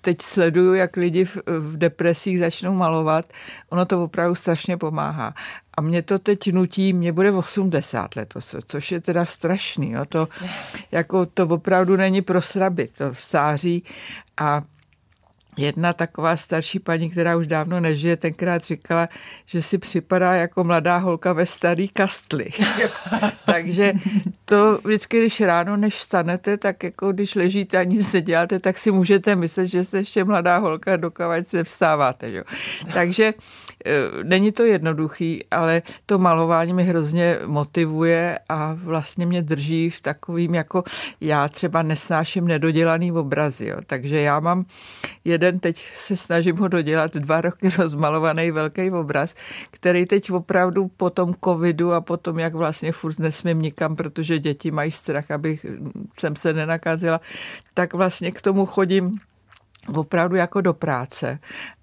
teď 0.00 0.22
sleduju, 0.22 0.74
jak 0.74 0.96
lidi 0.96 1.24
v, 1.24 1.76
depresích 1.76 2.38
začnou 2.38 2.74
malovat. 2.74 3.24
Ono 3.70 3.86
to 3.86 4.04
opravdu 4.04 4.34
strašně 4.34 4.76
pomáhá. 4.76 5.34
A 5.76 5.80
mě 5.80 6.02
to 6.02 6.18
teď 6.18 6.52
nutí, 6.52 6.92
mě 6.92 7.12
bude 7.12 7.32
80 7.32 8.16
letos, 8.16 8.54
což 8.66 8.92
je 8.92 9.00
teda 9.00 9.24
strašný. 9.24 9.90
Jo. 9.90 10.04
To, 10.04 10.28
jako, 10.92 11.26
to 11.26 11.46
opravdu 11.46 11.96
není 11.96 12.22
pro 12.22 12.42
sraby, 12.42 12.88
to 12.88 13.12
v 13.12 13.26
září. 13.30 13.84
A 14.36 14.62
Jedna 15.56 15.92
taková 15.92 16.36
starší 16.36 16.78
paní, 16.78 17.10
která 17.10 17.36
už 17.36 17.46
dávno 17.46 17.80
nežije, 17.80 18.16
tenkrát 18.16 18.64
říkala, 18.64 19.08
že 19.46 19.62
si 19.62 19.78
připadá 19.78 20.34
jako 20.34 20.64
mladá 20.64 20.96
holka 20.96 21.32
ve 21.32 21.46
starý 21.46 21.88
kastli. 21.88 22.50
Takže 23.46 23.92
to 24.44 24.78
vždycky, 24.84 25.18
když 25.18 25.40
ráno, 25.40 25.76
než 25.76 25.94
vstanete, 25.94 26.56
tak 26.56 26.82
jako 26.84 27.12
když 27.12 27.34
ležíte 27.34 27.78
a 27.78 27.82
nic 27.82 28.12
neděláte, 28.12 28.58
tak 28.58 28.78
si 28.78 28.90
můžete 28.90 29.36
myslet, 29.36 29.66
že 29.66 29.84
jste 29.84 29.98
ještě 29.98 30.24
mladá 30.24 30.58
holka, 30.58 30.96
dokávat 30.96 31.48
se 31.48 31.64
vstáváte. 31.64 32.32
Jo. 32.32 32.42
Takže 32.94 33.24
e, 33.24 33.34
není 34.22 34.52
to 34.52 34.64
jednoduchý, 34.64 35.44
ale 35.50 35.82
to 36.06 36.18
malování 36.18 36.72
mi 36.72 36.84
hrozně 36.84 37.38
motivuje 37.46 38.38
a 38.48 38.78
vlastně 38.82 39.26
mě 39.26 39.42
drží 39.42 39.90
v 39.90 40.00
takovým, 40.00 40.54
jako 40.54 40.82
já 41.20 41.48
třeba 41.48 41.82
nesnáším 41.82 42.48
nedodělaný 42.48 43.12
obrazy. 43.12 43.66
Jo. 43.66 43.76
Takže 43.86 44.20
já 44.20 44.40
mám 44.40 44.64
jeden 45.24 45.41
jeden, 45.42 45.60
teď 45.60 45.92
se 45.96 46.16
snažím 46.16 46.56
ho 46.56 46.68
dodělat, 46.68 47.14
dva 47.14 47.40
roky 47.40 47.68
rozmalovaný 47.78 48.50
velký 48.50 48.90
obraz, 48.90 49.34
který 49.70 50.06
teď 50.06 50.30
opravdu 50.30 50.88
po 50.88 51.10
tom 51.10 51.34
covidu 51.44 51.92
a 51.92 52.00
potom, 52.00 52.38
jak 52.38 52.54
vlastně 52.54 52.92
furt 52.92 53.18
nesmím 53.18 53.62
nikam, 53.62 53.96
protože 53.96 54.38
děti 54.38 54.70
mají 54.70 54.90
strach, 54.90 55.30
abych 55.30 55.66
jsem 56.18 56.36
se 56.36 56.52
nenakazila, 56.52 57.20
tak 57.74 57.94
vlastně 57.94 58.32
k 58.32 58.42
tomu 58.42 58.66
chodím 58.66 59.12
opravdu 59.94 60.36
jako 60.36 60.60
do 60.60 60.74
práce. 60.74 61.38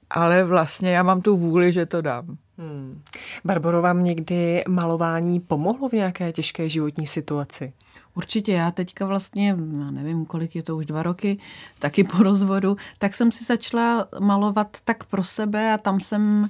Ale 0.10 0.44
vlastně 0.44 0.92
já 0.92 1.04
mám 1.04 1.22
tu 1.22 1.38
vůli, 1.38 1.72
že 1.72 1.86
to 1.86 2.02
dám. 2.02 2.38
Hmm. 2.58 3.02
Barbaro, 3.46 3.82
vám 3.82 4.04
někdy 4.04 4.64
malování 4.68 5.40
pomohlo 5.40 5.90
v 5.90 5.94
nějaké 5.94 6.32
těžké 6.32 6.70
životní 6.70 7.08
situaci? 7.08 7.74
Určitě, 8.20 8.52
já 8.52 8.72
teďka 8.72 9.06
vlastně, 9.06 9.48
já 9.80 9.92
nevím, 9.92 10.26
kolik 10.26 10.56
je 10.56 10.64
to 10.64 10.78
už 10.78 10.86
dva 10.86 11.04
roky, 11.04 11.40
taky 11.80 12.04
po 12.04 12.24
rozvodu, 12.24 12.78
tak 12.98 13.14
jsem 13.14 13.32
si 13.32 13.44
začala 13.44 14.08
malovat 14.20 14.78
tak 14.84 15.04
pro 15.04 15.24
sebe 15.24 15.74
a 15.74 15.78
tam 15.78 16.00
jsem 16.00 16.50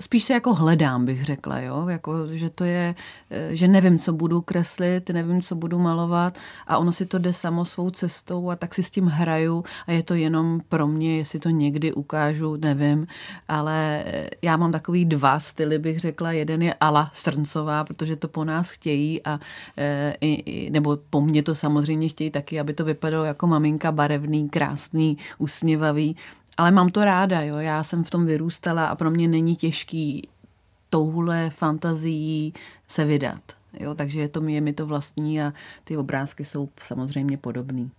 spíš 0.00 0.24
se 0.24 0.32
jako 0.32 0.54
hledám, 0.54 1.04
bych 1.04 1.24
řekla, 1.24 1.60
jo? 1.60 1.88
Jako, 1.88 2.26
že 2.26 2.50
to 2.50 2.64
je, 2.64 2.94
eh, 3.30 3.56
že 3.56 3.68
nevím, 3.68 3.98
co 3.98 4.12
budu 4.12 4.40
kreslit, 4.40 5.10
nevím, 5.10 5.42
co 5.42 5.54
budu 5.54 5.78
malovat 5.78 6.38
a 6.66 6.78
ono 6.78 6.92
si 6.92 7.06
to 7.06 7.18
jde 7.18 7.32
samo 7.32 7.64
svou 7.64 7.90
cestou 7.90 8.50
a 8.50 8.56
tak 8.56 8.74
si 8.74 8.82
s 8.82 8.90
tím 8.90 9.06
hraju 9.06 9.64
a 9.86 9.92
je 9.92 10.02
to 10.02 10.14
jenom 10.14 10.60
pro 10.68 10.86
mě, 10.86 11.18
jestli 11.18 11.38
to 11.38 11.50
někdy 11.50 11.92
ukážu, 11.92 12.56
nevím, 12.56 13.06
ale 13.48 14.02
eh, 14.06 14.30
já 14.42 14.56
mám 14.56 14.72
takový 14.72 15.04
dva 15.04 15.40
styly, 15.40 15.78
bych 15.78 15.98
řekla, 15.98 16.32
jeden 16.32 16.62
je 16.62 16.74
Ala 16.74 17.10
Srncová, 17.14 17.84
protože 17.84 18.16
to 18.16 18.28
po 18.28 18.44
nás 18.44 18.70
chtějí 18.70 19.24
a 19.24 19.40
nebo 20.70 20.98
po 21.10 21.20
mně 21.20 21.42
to 21.42 21.54
samozřejmě 21.54 22.08
chtějí 22.08 22.30
taky, 22.30 22.60
aby 22.60 22.74
to 22.74 22.84
vypadalo 22.84 23.24
jako 23.24 23.46
maminka 23.46 23.92
barevný, 23.92 24.48
krásný, 24.48 25.18
usměvavý, 25.38 26.16
ale 26.56 26.70
mám 26.70 26.88
to 26.88 27.04
ráda, 27.04 27.40
jo. 27.40 27.56
Já 27.56 27.84
jsem 27.84 28.04
v 28.04 28.10
tom 28.10 28.26
vyrůstala 28.26 28.86
a 28.86 28.94
pro 28.94 29.10
mě 29.10 29.28
není 29.28 29.56
těžký 29.56 30.28
touhle 30.90 31.50
fantazií 31.50 32.54
se 32.88 33.04
vydat. 33.04 33.42
Jo, 33.80 33.94
takže 33.94 34.20
je, 34.20 34.28
to, 34.28 34.48
je 34.48 34.60
mi 34.60 34.72
to 34.72 34.86
vlastní 34.86 35.42
a 35.42 35.52
ty 35.84 35.96
obrázky 35.96 36.44
jsou 36.44 36.68
samozřejmě 36.82 37.38
podobný. 37.38 37.90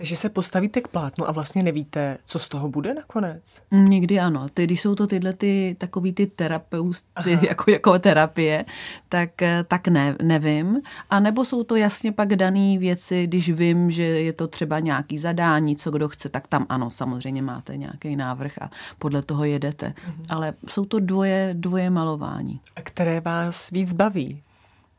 Takže 0.00 0.16
se 0.16 0.28
postavíte 0.28 0.80
k 0.80 0.88
plátnu 0.88 1.28
a 1.28 1.32
vlastně 1.32 1.62
nevíte, 1.62 2.18
co 2.24 2.38
z 2.38 2.48
toho 2.48 2.68
bude 2.68 2.94
nakonec? 2.94 3.62
Někdy 3.70 4.20
ano. 4.20 4.48
Ty, 4.48 4.64
když 4.64 4.80
jsou 4.80 4.94
to 4.94 5.06
tyhle 5.06 5.32
ty, 5.32 5.76
takový 5.78 6.12
ty 6.12 6.26
terapeusty, 6.26 7.38
jako, 7.42 7.70
jako 7.70 7.98
terapie, 7.98 8.64
tak, 9.08 9.42
eh, 9.42 9.64
tak 9.68 9.88
ne, 9.88 10.16
nevím. 10.22 10.80
A 11.10 11.20
nebo 11.20 11.44
jsou 11.44 11.64
to 11.64 11.76
jasně 11.76 12.12
pak 12.12 12.28
dané 12.28 12.78
věci, 12.78 13.26
když 13.26 13.50
vím, 13.50 13.90
že 13.90 14.02
je 14.02 14.32
to 14.32 14.48
třeba 14.48 14.80
nějaký 14.80 15.18
zadání, 15.18 15.76
co 15.76 15.90
kdo 15.90 16.08
chce, 16.08 16.28
tak 16.28 16.48
tam 16.48 16.66
ano, 16.68 16.90
samozřejmě 16.90 17.42
máte 17.42 17.76
nějaký 17.76 18.16
návrh 18.16 18.58
a 18.60 18.70
podle 18.98 19.22
toho 19.22 19.44
jedete. 19.44 19.86
Uh-huh. 19.86 20.24
Ale 20.28 20.54
jsou 20.68 20.84
to 20.84 21.00
dvoje, 21.00 21.50
dvoje 21.52 21.90
malování. 21.90 22.60
A 22.76 22.82
které 22.82 23.20
vás 23.20 23.70
víc 23.70 23.92
baví? 23.92 24.42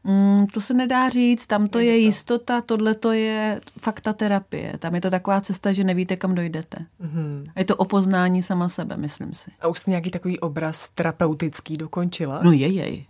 Mm, 0.04 0.48
to 0.48 0.62
se 0.62 0.74
nedá 0.74 1.10
říct, 1.10 1.48
tam 1.48 1.68
to 1.68 1.80
je, 1.80 1.86
je 1.86 1.98
jistota, 1.98 2.62
tohle 2.62 2.96
to 2.96 3.12
je 3.12 3.62
fakta 3.80 4.14
terapie. 4.14 4.78
Tam 4.80 4.96
je 4.96 5.02
to 5.02 5.10
taková 5.10 5.42
cesta, 5.42 5.72
že 5.72 5.84
nevíte, 5.84 6.16
kam 6.16 6.36
dojdete. 6.36 6.78
Mm-hmm. 7.02 7.52
Je 7.56 7.66
to 7.66 7.76
opoznání 7.76 8.42
sama 8.42 8.70
sebe, 8.70 8.98
myslím 8.98 9.34
si. 9.34 9.52
A 9.62 9.68
už 9.68 9.78
jste 9.78 9.92
nějaký 9.92 10.12
takový 10.12 10.40
obraz 10.40 10.90
terapeutický 10.96 11.78
dokončila? 11.78 12.40
No 12.44 12.52
jej, 12.52 12.76
jej. 12.76 13.06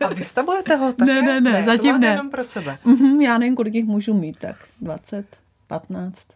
A 0.00 0.08
vystavujete 0.14 0.76
ho 0.76 0.92
také? 0.92 1.14
Ne, 1.14 1.22
ne, 1.22 1.40
ne, 1.40 1.52
ne 1.52 1.64
zatím 1.64 2.00
ne. 2.00 2.06
jenom 2.06 2.30
pro 2.30 2.44
sebe? 2.44 2.78
Mm-hmm, 2.86 3.20
já 3.20 3.38
nevím, 3.38 3.56
kolik 3.56 3.74
jich 3.74 3.84
můžu 3.84 4.14
mít, 4.14 4.38
tak 4.38 4.56
20, 4.80 5.26
15. 5.66 6.26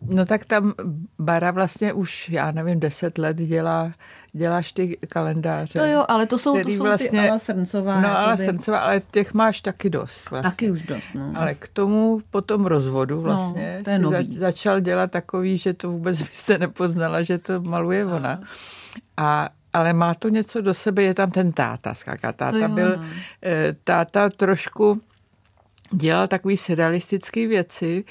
No 0.00 0.26
tak 0.26 0.44
tam 0.44 0.74
Bara 1.18 1.50
vlastně 1.50 1.92
už, 1.92 2.28
já 2.28 2.50
nevím, 2.50 2.80
deset 2.80 3.18
let 3.18 3.36
dělá, 3.36 3.92
děláš 4.32 4.72
ty 4.72 4.98
kalendáře. 5.08 5.78
To 5.78 5.86
jo, 5.86 6.04
ale 6.08 6.26
to 6.26 6.38
jsou, 6.38 6.62
to 6.62 6.68
jsou 6.68 6.84
vlastně, 6.84 7.20
ty 7.22 7.28
Ala 7.28 7.38
Srncová. 7.38 8.00
No 8.00 8.18
Ala 8.18 8.36
Srncová, 8.36 8.78
ale 8.78 9.02
těch 9.10 9.34
máš 9.34 9.60
taky 9.60 9.90
dost. 9.90 10.30
Vlastně. 10.30 10.50
Taky 10.50 10.70
už 10.70 10.82
dost, 10.82 11.14
no. 11.14 11.32
Ale 11.34 11.54
k 11.54 11.68
tomu 11.68 12.20
po 12.30 12.40
tom 12.40 12.66
rozvodu 12.66 13.16
no, 13.16 13.22
vlastně 13.22 13.82
no. 13.98 14.10
Za, 14.10 14.18
začal 14.38 14.80
dělat 14.80 15.10
takový, 15.10 15.58
že 15.58 15.74
to 15.74 15.90
vůbec 15.90 16.22
byste 16.30 16.58
nepoznala, 16.58 17.22
že 17.22 17.38
to 17.38 17.60
maluje 17.60 18.04
no. 18.04 18.16
ona. 18.16 18.40
A 19.16 19.48
ale 19.72 19.92
má 19.92 20.14
to 20.14 20.28
něco 20.28 20.60
do 20.60 20.74
sebe, 20.74 21.02
je 21.02 21.14
tam 21.14 21.30
ten 21.30 21.52
táta, 21.52 21.94
skáka. 21.94 22.32
Táta 22.32 22.68
byl, 22.68 22.96
no. 22.96 23.04
Eh, 23.42 23.76
táta 23.84 24.28
trošku 24.28 25.00
dělal 25.92 26.28
takové 26.28 26.56
surrealistické 26.56 27.46
věci 27.46 28.04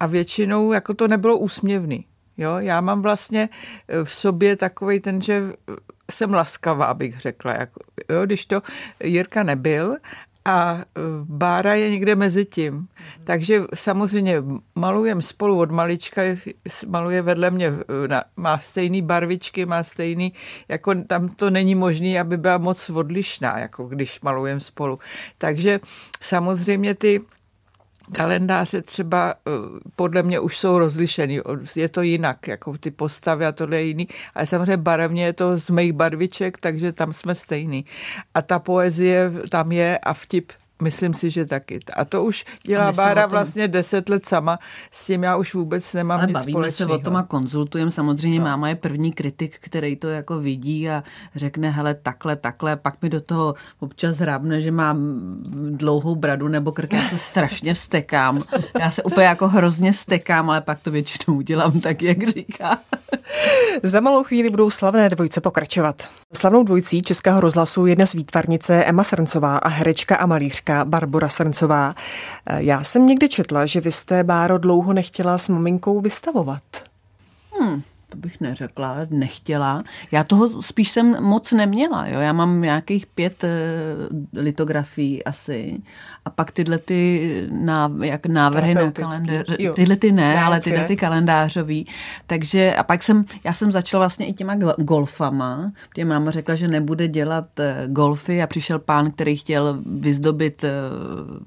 a 0.00 0.06
většinou 0.06 0.72
jako 0.72 0.94
to 0.94 1.08
nebylo 1.08 1.38
úsměvný. 1.38 2.06
Jo, 2.38 2.58
já 2.58 2.80
mám 2.80 3.02
vlastně 3.02 3.48
eh, 3.88 4.04
v 4.04 4.14
sobě 4.14 4.56
takový 4.56 5.00
ten, 5.00 5.20
že 5.20 5.52
jsem 6.10 6.34
laskavá, 6.34 6.94
bych 6.94 7.20
řekla. 7.20 7.52
Jako, 7.52 7.80
jo, 8.08 8.26
když 8.26 8.46
to 8.46 8.62
Jirka 9.04 9.42
nebyl 9.42 9.96
a 10.44 10.78
e, 10.78 10.82
Bára 11.24 11.74
je 11.74 11.90
někde 11.90 12.16
mezi 12.16 12.44
tím. 12.44 12.74
Mm. 12.74 12.86
Takže 13.24 13.60
samozřejmě 13.74 14.42
malujem 14.74 15.22
spolu 15.22 15.58
od 15.58 15.70
malička, 15.70 16.22
maluje 16.86 17.22
vedle 17.22 17.50
mě, 17.50 17.66
e, 17.66 18.22
má 18.36 18.58
stejný 18.58 19.02
barvičky, 19.02 19.66
má 19.66 19.82
stejný, 19.82 20.32
jako 20.68 20.94
tam 20.94 21.28
to 21.28 21.50
není 21.50 21.74
možné, 21.74 22.20
aby 22.20 22.36
byla 22.36 22.58
moc 22.58 22.90
odlišná, 22.90 23.58
jako 23.58 23.86
když 23.86 24.20
malujem 24.20 24.60
spolu. 24.60 24.98
Takže 25.38 25.80
samozřejmě 26.20 26.94
ty 26.94 27.20
kalendáře 28.12 28.82
třeba 28.82 29.34
eh, 29.34 29.50
podle 29.96 30.22
mě 30.22 30.40
už 30.40 30.58
jsou 30.58 30.78
rozlišený. 30.78 31.40
Je 31.76 31.88
to 31.88 32.02
jinak, 32.02 32.48
jako 32.48 32.78
ty 32.78 32.90
postavy 32.90 33.46
a 33.46 33.52
tohle 33.52 33.76
je 33.76 33.82
jiný. 33.82 34.08
Ale 34.34 34.46
samozřejmě 34.46 34.76
barevně 34.76 35.24
je 35.24 35.32
to 35.32 35.58
z 35.58 35.70
mých 35.70 35.92
barviček, 35.92 36.58
takže 36.58 36.92
tam 36.92 37.12
jsme 37.12 37.34
stejný. 37.34 37.84
A 38.34 38.42
ta 38.42 38.58
poezie 38.58 39.32
tam 39.50 39.72
je 39.72 39.98
a 39.98 40.14
vtip 40.14 40.52
Myslím 40.80 41.14
si, 41.14 41.30
že 41.30 41.44
taky. 41.44 41.80
A 41.96 42.04
to 42.04 42.24
už 42.24 42.44
dělá 42.66 42.92
Bára 42.92 43.22
tom... 43.22 43.30
vlastně 43.30 43.68
deset 43.68 44.08
let 44.08 44.26
sama, 44.26 44.58
s 44.90 45.06
tím 45.06 45.22
já 45.22 45.36
už 45.36 45.54
vůbec 45.54 45.94
nemám 45.94 46.18
Ale 46.18 46.26
nic 46.26 46.34
bavíme 46.34 46.52
společného. 46.52 46.88
se 46.88 46.94
o 46.94 46.98
tom 46.98 47.16
a 47.16 47.22
konzultujeme. 47.22 47.90
Samozřejmě 47.90 48.38
no. 48.38 48.44
máma 48.44 48.68
je 48.68 48.74
první 48.74 49.12
kritik, 49.12 49.56
který 49.60 49.96
to 49.96 50.08
jako 50.08 50.38
vidí 50.38 50.90
a 50.90 51.04
řekne, 51.34 51.70
hele, 51.70 51.94
takhle, 51.94 52.36
takhle, 52.36 52.76
pak 52.76 53.02
mi 53.02 53.08
do 53.08 53.20
toho 53.20 53.54
občas 53.80 54.16
hrábne, 54.18 54.62
že 54.62 54.70
mám 54.70 54.98
dlouhou 55.70 56.14
bradu 56.14 56.48
nebo 56.48 56.72
krk, 56.72 56.92
já 56.92 57.08
se 57.08 57.18
strašně 57.18 57.74
stekám. 57.74 58.40
Já 58.80 58.90
se 58.90 59.02
úplně 59.02 59.26
jako 59.26 59.48
hrozně 59.48 59.92
stekám, 59.92 60.50
ale 60.50 60.60
pak 60.60 60.80
to 60.80 60.90
většinou 60.90 61.36
udělám 61.36 61.80
tak, 61.80 62.02
jak 62.02 62.28
říká. 62.28 62.78
Za 63.82 64.00
malou 64.00 64.24
chvíli 64.24 64.50
budou 64.50 64.70
slavné 64.70 65.08
dvojce 65.08 65.40
pokračovat. 65.40 66.02
Slavnou 66.34 66.64
dvojicí 66.64 67.02
Českého 67.02 67.40
rozhlasu 67.40 67.86
je 67.86 67.96
dnes 67.96 68.12
výtvarnice 68.12 68.84
Emma 68.84 69.04
Srncová 69.04 69.56
a 69.58 69.68
herečka 69.68 70.16
a 70.16 70.26
malířka 70.26 70.69
Barbara 70.84 71.28
Srncová. 71.28 71.94
Já 72.56 72.84
jsem 72.84 73.06
někdy 73.06 73.28
četla, 73.28 73.66
že 73.66 73.80
vy 73.80 73.92
jste, 73.92 74.24
Báro, 74.24 74.58
dlouho 74.58 74.92
nechtěla 74.92 75.38
s 75.38 75.48
maminkou 75.48 76.00
vystavovat. 76.00 76.62
Hmm, 77.60 77.82
to 78.10 78.18
bych 78.18 78.40
neřekla, 78.40 78.96
nechtěla. 79.10 79.82
Já 80.12 80.24
toho 80.24 80.62
spíš 80.62 80.90
jsem 80.90 81.22
moc 81.22 81.52
neměla. 81.52 82.06
Jo? 82.06 82.20
Já 82.20 82.32
mám 82.32 82.60
nějakých 82.60 83.06
pět 83.06 83.44
uh, 83.44 83.50
litografií 84.42 85.24
asi. 85.24 85.82
A 86.24 86.30
pak 86.30 86.50
tyhle 86.50 86.78
ty 86.78 87.48
náv, 87.50 87.92
jak 88.02 88.26
návrhy 88.26 88.74
na 88.74 88.90
kalendář, 88.90 89.46
tyhle 89.74 89.96
ty 89.96 90.12
ne, 90.12 90.34
Dálky. 90.34 90.44
ale 90.44 90.60
tyhle 90.60 90.84
ty 90.84 90.96
kalendářový. 90.96 91.86
Takže 92.26 92.74
a 92.74 92.82
pak 92.82 93.02
jsem, 93.02 93.24
já 93.44 93.52
jsem 93.52 93.72
začala 93.72 94.02
vlastně 94.02 94.26
i 94.26 94.32
těma 94.32 94.54
golfama. 94.78 95.72
Protože 95.88 96.04
máma 96.04 96.30
řekla, 96.30 96.54
že 96.54 96.68
nebude 96.68 97.08
dělat 97.08 97.60
eh, 97.60 97.84
golfy 97.86 98.42
a 98.42 98.46
přišel 98.46 98.78
pán, 98.78 99.10
který 99.10 99.36
chtěl 99.36 99.78
vyzdobit 99.86 100.64
eh, 100.64 100.70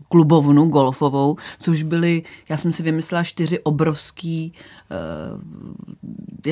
klubovnu 0.09 0.65
golfovou, 0.65 1.37
což 1.59 1.83
byly, 1.83 2.23
já 2.49 2.57
jsem 2.57 2.73
si 2.73 2.83
vymyslela 2.83 3.23
čtyři 3.23 3.59
obrovský 3.59 4.53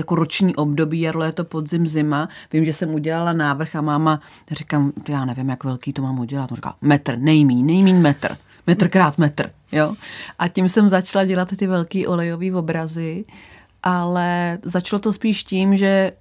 jako 0.01 0.15
roční 0.15 0.55
období, 0.55 1.01
jaro, 1.01 1.20
léto, 1.20 1.43
podzim, 1.43 1.88
zima. 1.88 2.29
Vím, 2.53 2.65
že 2.65 2.74
jsem 2.74 2.93
udělala 2.93 3.34
návrh 3.34 3.75
a 3.75 3.81
máma, 3.81 4.22
říkám, 4.51 4.91
já 5.10 5.25
nevím, 5.25 5.50
jak 5.50 5.63
velký 5.63 5.93
to 5.93 6.01
mám 6.01 6.20
udělat. 6.20 6.51
On 6.51 6.55
říká, 6.55 6.75
metr, 6.81 7.17
nejmín, 7.17 7.65
nejmín 7.65 8.01
metr. 8.01 8.38
Metr 8.67 8.89
krát 8.89 9.17
metr, 9.17 9.51
jo. 9.72 9.96
A 10.39 10.48
tím 10.48 10.70
jsem 10.70 10.89
začala 10.89 11.25
dělat 11.25 11.50
ty 11.58 11.67
velký 11.67 12.08
olejový 12.08 12.53
obrazy, 12.53 13.25
ale 13.84 14.58
začalo 14.63 15.00
to 15.00 15.13
spíš 15.13 15.43
tím, 15.43 15.77
že 15.77 16.12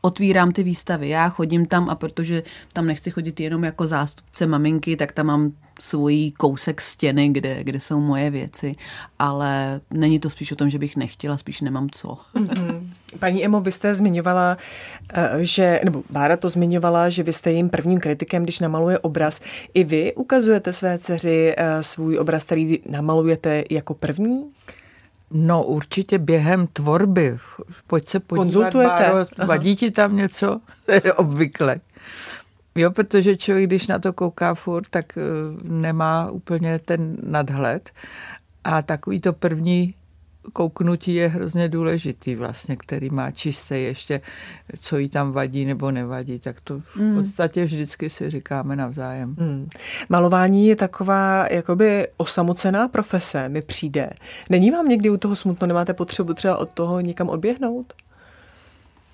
otvírám 0.00 0.52
ty 0.52 0.62
výstavy. 0.62 1.08
Já 1.08 1.28
chodím 1.28 1.66
tam 1.66 1.90
a 1.90 1.94
protože 1.94 2.42
tam 2.72 2.86
nechci 2.86 3.10
chodit 3.10 3.40
jenom 3.40 3.64
jako 3.64 3.86
zástupce 3.86 4.46
maminky, 4.46 4.96
tak 4.96 5.12
tam 5.12 5.26
mám 5.26 5.52
svůj 5.80 6.32
kousek 6.38 6.80
stěny, 6.80 7.28
kde, 7.28 7.64
kde 7.64 7.80
jsou 7.80 8.00
moje 8.00 8.30
věci, 8.30 8.74
ale 9.18 9.80
není 9.90 10.18
to 10.18 10.30
spíš 10.30 10.52
o 10.52 10.56
tom, 10.56 10.70
že 10.70 10.78
bych 10.78 10.96
nechtěla, 10.96 11.36
spíš 11.36 11.60
nemám 11.60 11.88
co. 11.90 12.18
Mm-hmm. 12.34 12.88
Paní 13.18 13.44
Emo, 13.44 13.60
vy 13.60 13.72
jste 13.72 13.94
zmiňovala, 13.94 14.56
eh, 15.14 15.30
že, 15.38 15.80
nebo 15.84 16.02
Bára 16.10 16.36
to 16.36 16.48
zmiňovala, 16.48 17.08
že 17.08 17.22
vy 17.22 17.32
jste 17.32 17.52
jim 17.52 17.70
prvním 17.70 18.00
kritikem, 18.00 18.42
když 18.42 18.60
namaluje 18.60 18.98
obraz. 18.98 19.40
I 19.74 19.84
vy 19.84 20.14
ukazujete 20.14 20.72
své 20.72 20.98
dceři 20.98 21.54
eh, 21.56 21.82
svůj 21.82 22.18
obraz, 22.18 22.44
který 22.44 22.78
namalujete 22.88 23.64
jako 23.70 23.94
první? 23.94 24.44
No 25.30 25.64
určitě 25.64 26.18
během 26.18 26.66
tvorby. 26.66 27.38
Pojď 27.86 28.08
se 28.08 28.20
podívat, 28.20 28.44
Konzultujete? 28.44 29.10
Báro, 29.12 29.46
vadí 29.46 29.76
ti 29.76 29.90
tam 29.90 30.16
něco? 30.16 30.60
Obvykle. 31.16 31.80
Jo, 32.74 32.90
protože 32.90 33.36
člověk, 33.36 33.66
když 33.66 33.86
na 33.86 33.98
to 33.98 34.12
kouká 34.12 34.54
furt, 34.54 34.88
tak 34.90 35.18
eh, 35.18 35.22
nemá 35.62 36.30
úplně 36.30 36.78
ten 36.78 37.16
nadhled. 37.22 37.90
A 38.64 38.82
takový 38.82 39.20
to 39.20 39.32
první 39.32 39.94
kouknutí 40.52 41.14
je 41.14 41.28
hrozně 41.28 41.68
důležitý 41.68 42.34
vlastně, 42.34 42.76
který 42.76 43.10
má 43.10 43.30
čisté 43.30 43.78
ještě, 43.78 44.20
co 44.80 44.98
jí 44.98 45.08
tam 45.08 45.32
vadí 45.32 45.64
nebo 45.64 45.90
nevadí, 45.90 46.38
tak 46.38 46.60
to 46.60 46.80
v 46.80 46.96
hmm. 46.96 47.14
podstatě 47.14 47.64
vždycky 47.64 48.10
si 48.10 48.30
říkáme 48.30 48.76
navzájem. 48.76 49.28
Mm. 49.28 49.68
Malování 50.08 50.68
je 50.68 50.76
taková 50.76 51.46
jakoby 51.50 52.08
osamocená 52.16 52.88
profese, 52.88 53.48
mi 53.48 53.62
přijde. 53.62 54.10
Není 54.50 54.70
vám 54.70 54.88
někdy 54.88 55.10
u 55.10 55.16
toho 55.16 55.36
smutno, 55.36 55.66
nemáte 55.66 55.94
potřebu 55.94 56.34
třeba 56.34 56.56
od 56.56 56.70
toho 56.70 57.00
někam 57.00 57.28
odběhnout? 57.28 57.92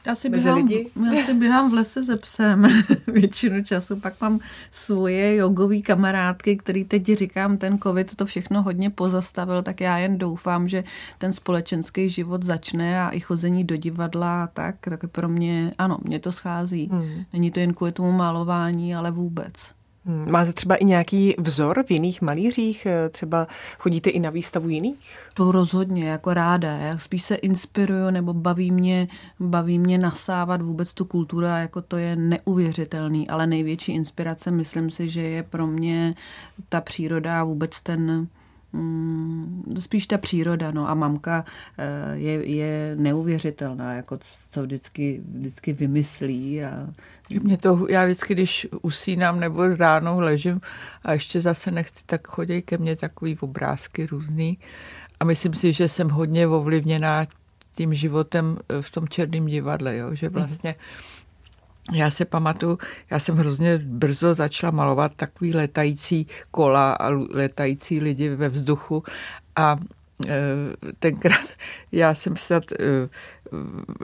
Já 0.07 0.15
si, 0.15 0.29
běhám, 0.29 0.57
lidi? 0.57 0.91
já 1.17 1.23
si 1.25 1.35
běhám 1.35 1.71
v 1.71 1.75
lese 1.75 2.05
se 2.05 2.17
psem 2.17 2.67
většinu 3.07 3.65
času, 3.65 3.97
pak 3.97 4.21
mám 4.21 4.41
svoje 4.71 5.37
jogové 5.37 5.81
kamarádky, 5.81 6.57
který 6.57 6.85
teď 6.85 7.05
říkám, 7.07 7.59
ten 7.59 7.79
covid 7.79 8.15
to 8.15 8.27
všechno 8.27 8.63
hodně 8.63 8.91
pozastavil, 8.91 9.63
tak 9.63 9.81
já 9.81 9.99
jen 9.99 10.19
doufám, 10.19 10.69
že 10.69 10.85
ten 11.19 11.33
společenský 11.33 12.09
život 12.09 12.43
začne 12.43 13.03
a 13.03 13.11
i 13.11 13.21
chození 13.21 13.65
do 13.65 13.77
divadla 13.77 14.45
a 14.45 14.47
tak, 14.47 14.77
tak 14.91 15.01
pro 15.11 15.29
mě, 15.29 15.73
ano, 15.79 15.99
mě 16.03 16.19
to 16.19 16.33
schází. 16.33 16.89
Hmm. 16.93 17.25
Není 17.33 17.51
to 17.51 17.61
jen 17.61 17.75
kvůli 17.75 17.93
tomu 17.93 18.13
malování, 18.13 18.95
ale 18.95 19.11
vůbec. 19.11 19.77
Hmm, 20.07 20.31
máte 20.31 20.53
třeba 20.53 20.75
i 20.75 20.85
nějaký 20.85 21.35
vzor 21.39 21.85
v 21.87 21.91
jiných 21.91 22.23
malířích? 22.23 22.87
Eh, 22.87 23.09
třeba 23.09 23.47
chodíte 23.79 24.11
i 24.11 24.21
na 24.21 24.31
výstavu 24.31 24.69
jiných? 24.69 24.97
To 25.35 25.53
rozhodně, 25.53 26.09
jako 26.09 26.35
ráda. 26.35 26.77
Já 26.77 26.99
spíš 26.99 27.23
se 27.23 27.35
inspiruju 27.35 28.11
nebo 28.11 28.35
baví 28.35 28.71
mě, 28.71 29.09
baví 29.41 29.79
mě 29.79 29.99
nasávat 29.99 30.63
vůbec 30.63 30.93
tu 30.93 31.05
kulturu 31.05 31.47
a 31.47 31.59
jako 31.59 31.83
to 31.83 31.97
je 31.97 32.17
neuvěřitelný, 32.17 33.29
ale 33.29 33.47
největší 33.47 33.93
inspirace 33.93 34.51
myslím 34.51 34.91
si, 34.91 35.09
že 35.09 35.23
je 35.23 35.43
pro 35.43 35.67
mě 35.67 36.15
ta 36.69 36.81
příroda 36.81 37.41
a 37.41 37.45
vůbec 37.45 37.81
ten 37.81 38.29
spíš 39.79 40.07
ta 40.07 40.19
příroda, 40.19 40.71
no 40.71 40.89
a 40.89 40.95
mamka 40.95 41.45
eh, 41.79 42.17
je, 42.17 42.47
je 42.51 42.97
neuvěřitelná, 42.97 43.95
jako 43.95 44.19
co 44.51 44.63
vždycky, 44.63 45.21
vždycky 45.35 45.73
vymyslí. 45.73 46.65
A... 46.65 46.89
Mě 47.43 47.57
to, 47.57 47.87
já 47.91 48.05
vždycky, 48.05 48.35
když 48.35 48.67
usínám 48.83 49.41
nebo 49.41 49.69
ráno 49.69 50.21
ležím 50.21 50.61
a 51.05 51.13
ještě 51.13 51.41
zase 51.41 51.71
nechci, 51.71 52.03
tak 52.07 52.29
chodí 52.29 52.63
ke 52.63 52.79
mně 52.79 52.97
takový 52.97 53.39
obrázky 53.41 54.07
různý 54.07 54.59
a 55.21 55.25
myslím 55.25 55.55
si, 55.55 55.73
že 55.73 55.89
jsem 55.89 56.09
hodně 56.09 56.47
ovlivněná 56.47 57.27
tím 57.75 57.95
životem 57.95 58.59
v 58.81 58.91
tom 58.91 59.09
černém 59.09 59.47
divadle, 59.47 59.97
jo? 59.97 60.15
že 60.15 60.27
mhm. 60.27 60.35
vlastně 60.35 60.71
mm-hmm 60.71 61.16
já 61.93 62.11
se 62.11 62.25
pamatuju, 62.25 62.79
já 63.11 63.19
jsem 63.19 63.37
hrozně 63.37 63.79
brzo 63.85 64.35
začala 64.35 64.71
malovat 64.71 65.13
takový 65.17 65.55
letající 65.55 66.27
kola 66.51 66.93
a 66.93 67.09
letající 67.31 68.01
lidi 68.01 68.29
ve 68.29 68.49
vzduchu 68.49 69.05
a 69.57 69.77
e, 70.27 70.41
tenkrát 70.99 71.47
já 71.93 72.15
jsem 72.15 72.37
snad 72.37 72.73
e, 72.73 72.77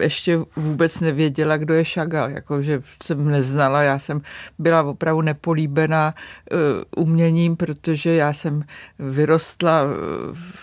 ještě 0.01 0.39
vůbec 0.57 1.01
nevěděla, 1.01 1.57
kdo 1.57 1.75
je 1.75 1.85
Šagal, 1.85 2.31
jakože 2.31 2.83
jsem 3.03 3.29
neznala, 3.29 3.83
já 3.83 3.99
jsem 3.99 4.23
byla 4.59 4.83
opravdu 4.83 5.23
nepolíbená 5.23 6.15
e, 6.15 6.57
uměním, 6.97 7.57
protože 7.57 8.15
já 8.15 8.33
jsem 8.33 8.65
vyrostla 8.99 9.83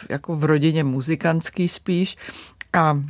jako 0.09 0.35
v 0.35 0.43
rodině 0.43 0.83
muzikantský 0.83 1.67
spíš 1.67 2.17
a 2.73 3.03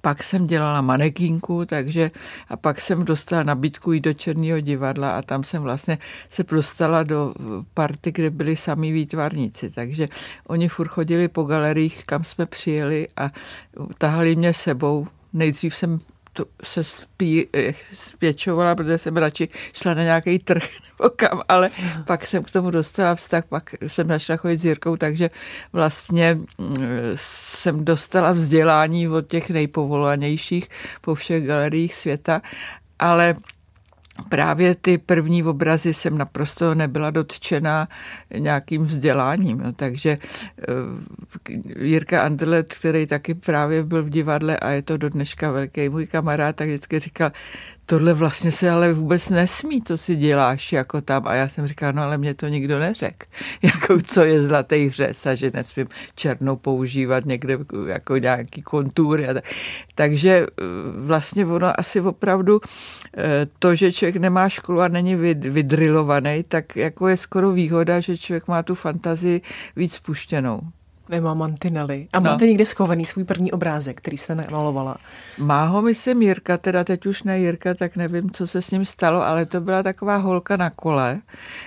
pak 0.00 0.24
jsem 0.24 0.46
dělala 0.46 0.80
manekínku, 0.80 1.64
takže 1.66 2.10
a 2.48 2.56
pak 2.56 2.80
jsem 2.80 3.04
dostala 3.04 3.42
nabídku 3.42 3.92
jít 3.92 4.00
do 4.00 4.12
Černého 4.12 4.60
divadla 4.60 5.18
a 5.18 5.22
tam 5.22 5.44
jsem 5.44 5.62
vlastně 5.62 5.98
se 6.28 6.42
dostala 6.42 7.02
do 7.02 7.34
party, 7.74 8.12
kde 8.12 8.30
byli 8.30 8.56
sami 8.56 8.92
výtvarníci, 8.92 9.70
takže 9.70 10.08
oni 10.46 10.68
furt 10.68 10.88
chodili 10.88 11.28
po 11.28 11.42
galeriích, 11.42 12.04
kam 12.04 12.24
jsme 12.24 12.46
přijeli 12.46 13.08
a 13.16 13.30
tahali 13.98 14.36
mě 14.36 14.54
sebou. 14.54 15.06
Nejdřív 15.32 15.76
jsem 15.76 16.00
to 16.32 16.44
se 16.62 16.84
spí, 16.84 17.46
eh, 17.56 17.72
spěčovala, 17.92 18.74
protože 18.74 18.98
jsem 18.98 19.16
radši 19.16 19.48
šla 19.72 19.94
na 19.94 20.02
nějaký 20.02 20.38
trh 20.38 20.64
kam, 21.16 21.42
ale 21.48 21.70
pak 22.06 22.26
jsem 22.26 22.42
k 22.42 22.50
tomu 22.50 22.70
dostala 22.70 23.14
vztah, 23.14 23.44
pak 23.48 23.74
jsem 23.86 24.08
začala 24.08 24.36
chodit 24.36 24.58
s 24.58 24.64
Jirkou, 24.64 24.96
takže 24.96 25.30
vlastně 25.72 26.34
mm, 26.34 26.76
jsem 27.14 27.84
dostala 27.84 28.32
vzdělání 28.32 29.08
od 29.08 29.28
těch 29.28 29.50
nejpovolanějších 29.50 30.68
po 31.00 31.14
všech 31.14 31.46
galeriích 31.46 31.94
světa, 31.94 32.42
ale 32.98 33.34
právě 34.28 34.74
ty 34.74 34.98
první 34.98 35.44
obrazy 35.44 35.94
jsem 35.94 36.18
naprosto 36.18 36.74
nebyla 36.74 37.10
dotčená 37.10 37.88
nějakým 38.38 38.82
vzděláním. 38.82 39.58
No, 39.58 39.72
takže 39.72 40.18
eh, 40.58 41.84
Jirka 41.84 42.22
Anderlet, 42.22 42.74
který 42.74 43.06
taky 43.06 43.34
právě 43.34 43.82
byl 43.82 44.04
v 44.04 44.10
divadle 44.10 44.56
a 44.56 44.70
je 44.70 44.82
to 44.82 44.96
do 44.96 45.08
dneška 45.08 45.50
velký 45.50 45.88
můj 45.88 46.06
kamarád, 46.06 46.56
tak 46.56 46.68
vždycky 46.68 46.98
říkal, 46.98 47.30
tohle 47.86 48.14
vlastně 48.14 48.52
se 48.52 48.70
ale 48.70 48.92
vůbec 48.92 49.30
nesmí, 49.30 49.80
to 49.80 49.98
si 49.98 50.16
děláš 50.16 50.72
jako 50.72 51.00
tam. 51.00 51.28
A 51.28 51.34
já 51.34 51.48
jsem 51.48 51.66
říkala, 51.66 51.92
no 51.92 52.02
ale 52.02 52.18
mě 52.18 52.34
to 52.34 52.48
nikdo 52.48 52.78
neřekl, 52.78 53.26
jako 53.62 53.98
co 54.02 54.22
je 54.22 54.42
zlatý 54.42 54.90
řez 54.90 55.26
a 55.26 55.34
že 55.34 55.50
nesmím 55.54 55.88
černou 56.14 56.56
používat 56.56 57.24
někde 57.24 57.58
jako 57.86 58.16
nějaký 58.16 58.62
kontury. 58.62 59.28
A 59.28 59.34
tak. 59.34 59.44
Takže 59.94 60.46
eh, 60.46 60.62
vlastně 60.96 61.46
ono 61.46 61.80
asi 61.80 62.00
opravdu 62.00 62.60
eh, 63.16 63.46
to, 63.58 63.74
že 63.74 63.92
člověk 63.92 64.16
nemá 64.16 64.48
školu 64.48 64.80
a 64.80 64.88
není 64.88 65.16
vydrilovaný, 65.34 66.44
tak 66.48 66.76
jako 66.76 67.08
je 67.08 67.16
skoro 67.16 67.52
výhoda, 67.52 68.00
že 68.00 68.18
člověk 68.18 68.48
má 68.48 68.62
tu 68.62 68.74
fantazii 68.74 69.40
víc 69.76 69.94
spuštěnou. 69.94 70.60
Nemá 71.08 71.34
mantinely. 71.34 72.06
A 72.12 72.20
no. 72.20 72.30
máte 72.30 72.46
někde 72.46 72.66
schovaný 72.66 73.04
svůj 73.04 73.24
první 73.24 73.52
obrázek, 73.52 73.98
který 73.98 74.18
jste 74.18 74.34
namalovala? 74.34 74.96
Má 75.38 75.64
ho, 75.64 75.82
myslím, 75.82 76.22
Jirka, 76.22 76.58
teda 76.58 76.84
teď 76.84 77.06
už 77.06 77.22
ne 77.22 77.38
Jirka, 77.38 77.74
tak 77.74 77.96
nevím, 77.96 78.30
co 78.30 78.46
se 78.46 78.62
s 78.62 78.70
ním 78.70 78.84
stalo, 78.84 79.22
ale 79.22 79.46
to 79.46 79.60
byla 79.60 79.82
taková 79.82 80.16
holka 80.16 80.56
na 80.56 80.70
kole, 80.70 81.20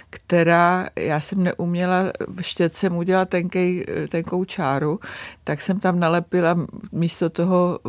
která, 0.10 0.88
já 0.96 1.22
jsem 1.22 1.44
neuměla 1.44 2.04
štětcem 2.42 2.98
udělat 2.98 3.30
tenkej, 3.30 3.86
tenkou 4.10 4.46
čáru, 4.46 5.00
tak 5.44 5.62
jsem 5.62 5.80
tam 5.80 6.00
nalepila 6.00 6.58
místo 6.92 7.30
toho 7.30 7.80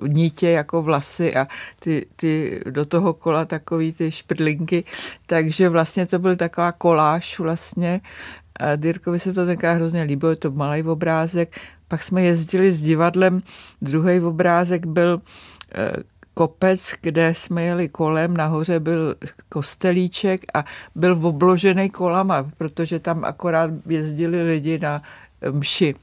v 0.00 0.08
nítě 0.08 0.50
jako 0.50 0.82
vlasy 0.82 1.36
a 1.36 1.46
ty, 1.80 2.06
ty 2.16 2.62
do 2.70 2.84
toho 2.84 3.12
kola 3.14 3.44
takový 3.44 3.92
ty 3.92 4.10
šprdlinky, 4.10 4.84
takže 5.26 5.68
vlastně 5.68 6.06
to 6.06 6.18
byl 6.18 6.36
taková 6.36 6.72
koláž 6.72 7.38
vlastně 7.38 8.00
a 8.58 8.76
Dirkovi 8.76 9.18
se 9.18 9.32
to 9.32 9.46
tenkrát 9.46 9.72
hrozně 9.72 10.02
líbilo, 10.02 10.30
je 10.30 10.36
to 10.36 10.50
malý 10.50 10.82
obrázek. 10.82 11.60
Pak 11.88 12.02
jsme 12.02 12.22
jezdili 12.22 12.72
s 12.72 12.82
divadlem, 12.82 13.42
druhý 13.82 14.20
obrázek 14.20 14.86
byl 14.86 15.18
eh, 15.74 15.92
kopec, 16.34 16.92
kde 17.00 17.34
jsme 17.34 17.62
jeli 17.62 17.88
kolem, 17.88 18.36
nahoře 18.36 18.80
byl 18.80 19.16
kostelíček 19.48 20.40
a 20.54 20.64
byl 20.94 21.18
obložený 21.26 21.90
kolama, 21.90 22.46
protože 22.58 22.98
tam 22.98 23.24
akorát 23.24 23.70
jezdili 23.86 24.42
lidi 24.42 24.78
na 24.78 25.02
mši. 25.50 25.94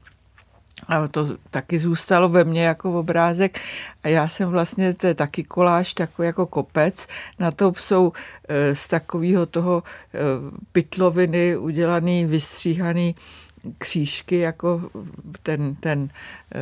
A 0.88 1.08
to 1.08 1.28
taky 1.50 1.78
zůstalo 1.78 2.28
ve 2.28 2.44
mně 2.44 2.64
jako 2.64 2.98
obrázek. 2.98 3.60
A 4.02 4.08
já 4.08 4.28
jsem 4.28 4.48
vlastně, 4.48 4.94
to 4.94 5.06
je 5.06 5.14
taky 5.14 5.44
koláž, 5.44 5.94
takový 5.94 6.26
jako 6.26 6.46
kopec. 6.46 7.06
Na 7.38 7.50
to 7.50 7.72
jsou 7.78 8.12
e, 8.48 8.74
z 8.74 8.88
takového 8.88 9.46
toho 9.46 9.82
e, 9.82 10.18
pytloviny 10.72 11.56
udělaný, 11.56 12.24
vystříhaný 12.24 13.14
křížky 13.78 14.38
jako 14.38 14.90
ten, 15.42 15.74
ten, 15.74 16.08
e, 16.54 16.60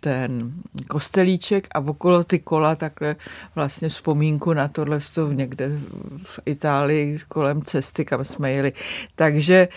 ten 0.00 0.52
kostelíček 0.88 1.68
a 1.74 1.78
okolo 1.80 2.24
ty 2.24 2.38
kola 2.38 2.74
takhle 2.74 3.16
vlastně 3.54 3.88
vzpomínku 3.88 4.52
na 4.52 4.68
tohle 4.68 5.00
to 5.14 5.32
někde 5.32 5.70
v 6.22 6.40
Itálii 6.46 7.18
kolem 7.28 7.62
cesty, 7.62 8.04
kam 8.04 8.24
jsme 8.24 8.52
jeli. 8.52 8.72
Takže 9.16 9.68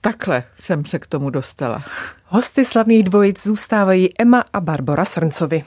takhle 0.00 0.42
jsem 0.60 0.84
se 0.84 0.98
k 0.98 1.06
tomu 1.06 1.30
dostala. 1.30 1.84
Hosty 2.26 2.64
slavných 2.64 3.04
dvojic 3.04 3.42
zůstávají 3.42 4.08
Emma 4.18 4.44
a 4.52 4.60
Barbara 4.60 5.04
Srncovi. 5.04 5.64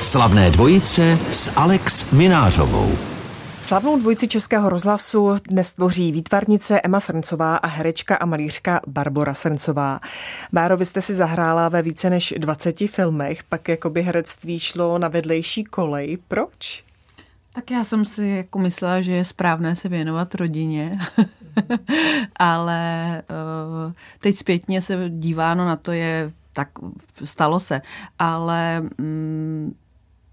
Slavné 0.00 0.50
dvojice 0.50 1.18
s 1.30 1.52
Alex 1.56 2.10
Minářovou. 2.10 2.98
Slavnou 3.60 3.98
dvojici 3.98 4.28
Českého 4.28 4.68
rozhlasu 4.68 5.36
dnes 5.50 5.72
tvoří 5.72 6.12
výtvarnice 6.12 6.80
Emma 6.80 7.00
Srncová 7.00 7.56
a 7.56 7.66
herečka 7.66 8.16
a 8.16 8.26
malířka 8.26 8.80
Barbara 8.86 9.34
Srncová. 9.34 10.00
Báro, 10.52 10.76
vy 10.76 10.84
jste 10.84 11.02
si 11.02 11.14
zahrála 11.14 11.68
ve 11.68 11.82
více 11.82 12.10
než 12.10 12.34
20 12.38 12.78
filmech, 12.78 13.44
pak 13.44 13.68
jako 13.68 13.90
by 13.90 14.02
herectví 14.02 14.58
šlo 14.58 14.98
na 14.98 15.08
vedlejší 15.08 15.64
kolej. 15.64 16.18
Proč? 16.28 16.84
Tak 17.52 17.70
já 17.70 17.84
jsem 17.84 18.04
si 18.04 18.26
jako 18.26 18.58
myslela, 18.58 19.00
že 19.00 19.12
je 19.12 19.24
správné 19.24 19.76
se 19.76 19.88
věnovat 19.88 20.34
rodině, 20.34 20.98
ale 22.36 23.22
uh, 23.30 23.92
teď 24.20 24.36
zpětně 24.36 24.82
se 24.82 25.04
díváno 25.08 25.66
na 25.66 25.76
to 25.76 25.92
je, 25.92 26.32
tak 26.52 26.68
stalo 27.24 27.60
se, 27.60 27.82
ale 28.18 28.82
um, 28.98 29.74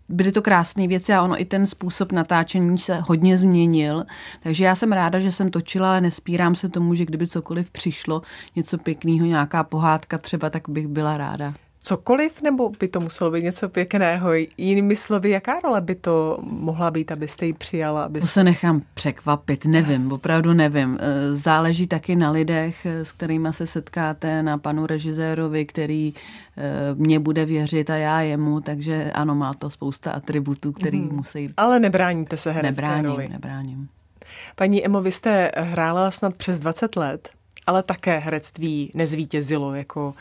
byly 0.10 0.32
to 0.32 0.42
krásné 0.42 0.88
věci 0.88 1.14
a 1.14 1.22
ono 1.22 1.42
i 1.42 1.46
ten 1.46 1.68
způsob 1.68 2.12
natáčení 2.12 2.78
se 2.78 3.00
hodně 3.00 3.38
změnil. 3.38 4.06
Takže 4.44 4.66
já 4.66 4.76
jsem 4.76 4.92
ráda, 4.92 5.20
že 5.20 5.32
jsem 5.32 5.52
točila, 5.52 5.90
ale 5.90 6.02
nespírám 6.02 6.56
se 6.56 6.70
tomu, 6.70 6.96
že 6.96 7.06
kdyby 7.06 7.28
cokoliv 7.28 7.72
přišlo, 7.72 8.22
něco 8.56 8.78
pěkného, 8.78 9.26
nějaká 9.26 9.64
pohádka 9.64 10.18
třeba, 10.18 10.50
tak 10.50 10.70
bych 10.70 10.88
byla 10.88 11.18
ráda 11.18 11.54
cokoliv, 11.86 12.42
nebo 12.42 12.70
by 12.80 12.88
to 12.88 13.00
muselo 13.00 13.32
být 13.32 13.44
něco 13.44 13.70
pěkného? 13.70 14.30
Jinými 14.58 14.96
slovy, 14.96 15.30
jaká 15.30 15.60
role 15.60 15.82
by 15.82 15.96
to 15.96 16.38
mohla 16.42 16.92
být, 16.92 17.12
abyste 17.12 17.46
ji 17.46 17.54
přijala? 17.54 18.04
Abyste... 18.04 18.28
To 18.28 18.32
se 18.32 18.44
nechám 18.44 18.82
překvapit, 18.94 19.66
nevím, 19.66 20.12
opravdu 20.12 20.54
nevím. 20.54 20.98
E, 21.02 21.34
záleží 21.34 21.88
taky 21.88 22.16
na 22.16 22.32
lidech, 22.32 22.86
e, 22.86 23.06
s 23.06 23.12
kterými 23.12 23.48
se 23.52 23.68
setkáte, 23.68 24.44
na 24.44 24.58
panu 24.58 24.86
režisérovi, 24.86 25.66
který 25.66 26.14
e, 26.58 26.96
mě 26.96 27.20
bude 27.20 27.46
věřit 27.46 27.90
a 27.90 27.96
já 27.96 28.22
jemu, 28.22 28.62
takže 28.62 29.12
ano, 29.14 29.36
má 29.36 29.54
to 29.54 29.70
spousta 29.70 30.12
atributů, 30.12 30.72
který 30.72 31.00
hmm. 31.00 31.16
musí... 31.16 31.50
Ale 31.58 31.80
nebráníte 31.80 32.38
se 32.38 32.52
herecké 32.52 32.82
nebráním, 32.82 33.12
roli? 33.12 33.30
Nebráním, 33.30 33.88
Paní 34.56 34.86
Emo, 34.86 35.02
vy 35.02 35.12
jste 35.12 35.52
hrála 35.58 36.12
snad 36.12 36.38
přes 36.38 36.60
20 36.60 36.96
let, 36.96 37.30
ale 37.68 37.84
také 37.84 38.18
herectví 38.18 38.92
nezvítězilo 38.94 39.74
jako 39.74 40.14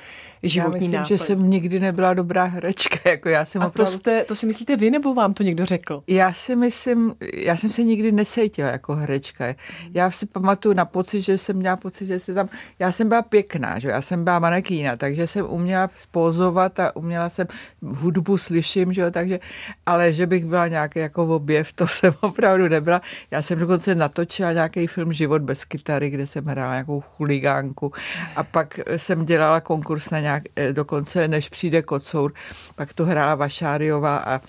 životní 0.48 0.74
já 0.74 0.80
myslím, 0.80 0.92
nápad. 0.92 1.08
že 1.08 1.18
jsem 1.18 1.50
nikdy 1.50 1.80
nebyla 1.80 2.14
dobrá 2.14 2.44
herečka. 2.44 2.98
Jako 3.10 3.28
já 3.28 3.44
jsem 3.44 3.62
A 3.62 3.66
opravdu... 3.66 3.92
to, 3.92 3.98
jste, 3.98 4.24
to 4.24 4.34
si 4.34 4.46
myslíte 4.46 4.76
vy, 4.76 4.90
nebo 4.90 5.14
vám 5.14 5.34
to 5.34 5.42
někdo 5.42 5.64
řekl? 5.66 6.02
Já 6.06 6.32
si 6.32 6.56
myslím, 6.56 7.14
já 7.34 7.56
jsem 7.56 7.70
se 7.70 7.82
nikdy 7.82 8.12
nesejtila 8.12 8.70
jako 8.70 8.94
herečka. 8.94 9.54
Já 9.94 10.10
si 10.10 10.26
pamatuju 10.26 10.74
na 10.74 10.84
pocit, 10.84 11.20
že 11.20 11.38
jsem 11.38 11.56
měla 11.56 11.76
pocit, 11.76 12.06
že 12.06 12.18
se 12.18 12.34
tam, 12.34 12.48
já 12.78 12.92
jsem 12.92 13.08
byla 13.08 13.22
pěkná, 13.22 13.78
že 13.78 13.88
já 13.88 14.02
jsem 14.02 14.24
byla 14.24 14.38
manekýna, 14.38 14.96
takže 14.96 15.26
jsem 15.26 15.46
uměla 15.48 15.90
spozovat 15.98 16.80
a 16.80 16.96
uměla 16.96 17.28
jsem, 17.28 17.46
hudbu 17.82 18.38
slyším, 18.38 18.92
že 18.92 19.00
jo, 19.02 19.10
takže, 19.10 19.40
ale 19.86 20.12
že 20.12 20.26
bych 20.26 20.44
byla 20.44 20.68
nějaký 20.68 20.98
jako 20.98 21.26
objev, 21.26 21.72
to 21.72 21.86
jsem 21.88 22.14
opravdu 22.20 22.68
nebyla. 22.68 23.02
Já 23.30 23.42
jsem 23.42 23.58
dokonce 23.58 23.94
natočila 23.94 24.52
nějaký 24.52 24.86
film 24.86 25.12
Život 25.12 25.42
bez 25.42 25.64
kytary, 25.64 26.10
kde 26.10 26.26
jsem 26.26 26.44
hrála 26.44 26.72
nějakou 26.72 27.00
chuligánku 27.00 27.92
a 28.36 28.42
pak 28.44 28.80
jsem 28.96 29.24
dělala 29.24 29.60
konkurs 29.60 30.10
na 30.10 30.20
nějaký 30.20 30.33
nějak, 30.34 30.42
eh, 30.56 30.72
dokonce 30.72 31.28
než 31.28 31.48
přijde 31.48 31.82
Kocour, 31.82 32.32
pak 32.76 32.92
to 32.92 33.04
hrála 33.04 33.34
Vašáriová 33.34 34.16
a 34.16 34.40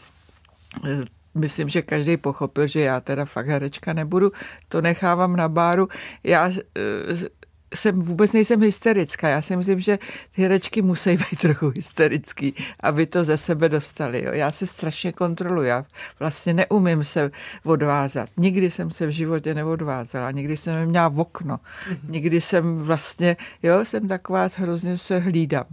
eh, 0.86 1.06
myslím, 1.36 1.70
že 1.70 1.82
každý 1.82 2.18
pochopil, 2.18 2.68
že 2.68 2.80
já 2.82 3.00
teda 3.00 3.26
fakt 3.26 3.48
herečka 3.48 3.94
nebudu, 3.94 4.32
to 4.70 4.82
nechávám 4.82 5.36
na 5.36 5.50
báru. 5.50 5.88
Já 6.24 6.50
eh, 6.50 7.30
jsem 7.76 8.02
vůbec 8.02 8.34
nejsem 8.34 8.62
hysterická. 8.62 9.30
Já 9.30 9.42
si 9.42 9.56
myslím, 9.56 9.80
že 9.80 10.00
ty 10.36 10.42
herečky 10.42 10.82
musí 10.82 11.10
být 11.10 11.40
trochu 11.42 11.72
hysterický, 11.76 12.56
aby 12.80 13.06
to 13.06 13.24
ze 13.24 13.38
sebe 13.38 13.70
dostali. 13.70 14.24
Jo. 14.24 14.32
Já 14.34 14.52
se 14.52 14.68
strašně 14.68 15.12
kontroluji. 15.12 15.68
Já 15.68 15.86
vlastně 16.20 16.54
neumím 16.54 17.04
se 17.04 17.32
odvázat. 17.64 18.30
Nikdy 18.38 18.72
jsem 18.72 18.92
se 18.92 19.08
v 19.08 19.10
životě 19.10 19.54
neodvázala. 19.54 20.32
Nikdy 20.32 20.58
jsem 20.58 20.76
neměla 20.76 21.08
v 21.08 21.20
okno. 21.20 21.56
Mm-hmm. 21.58 22.10
Nikdy 22.10 22.42
jsem 22.42 22.78
vlastně, 22.78 23.38
jo, 23.64 23.86
jsem 23.86 24.08
taková, 24.08 24.50
hrozně 24.58 24.98
se 24.98 25.20
hlídám. 25.20 25.66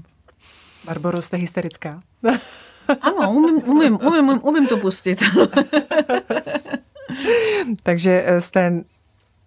Barbaro, 0.84 1.22
jste 1.22 1.36
hysterická? 1.36 2.02
ano, 3.00 3.30
umím, 3.32 3.62
umím, 3.68 3.98
umím, 4.02 4.40
umím 4.42 4.66
to 4.66 4.76
pustit. 4.76 5.22
Takže 7.82 8.22
eh, 8.26 8.40
jste 8.40 8.84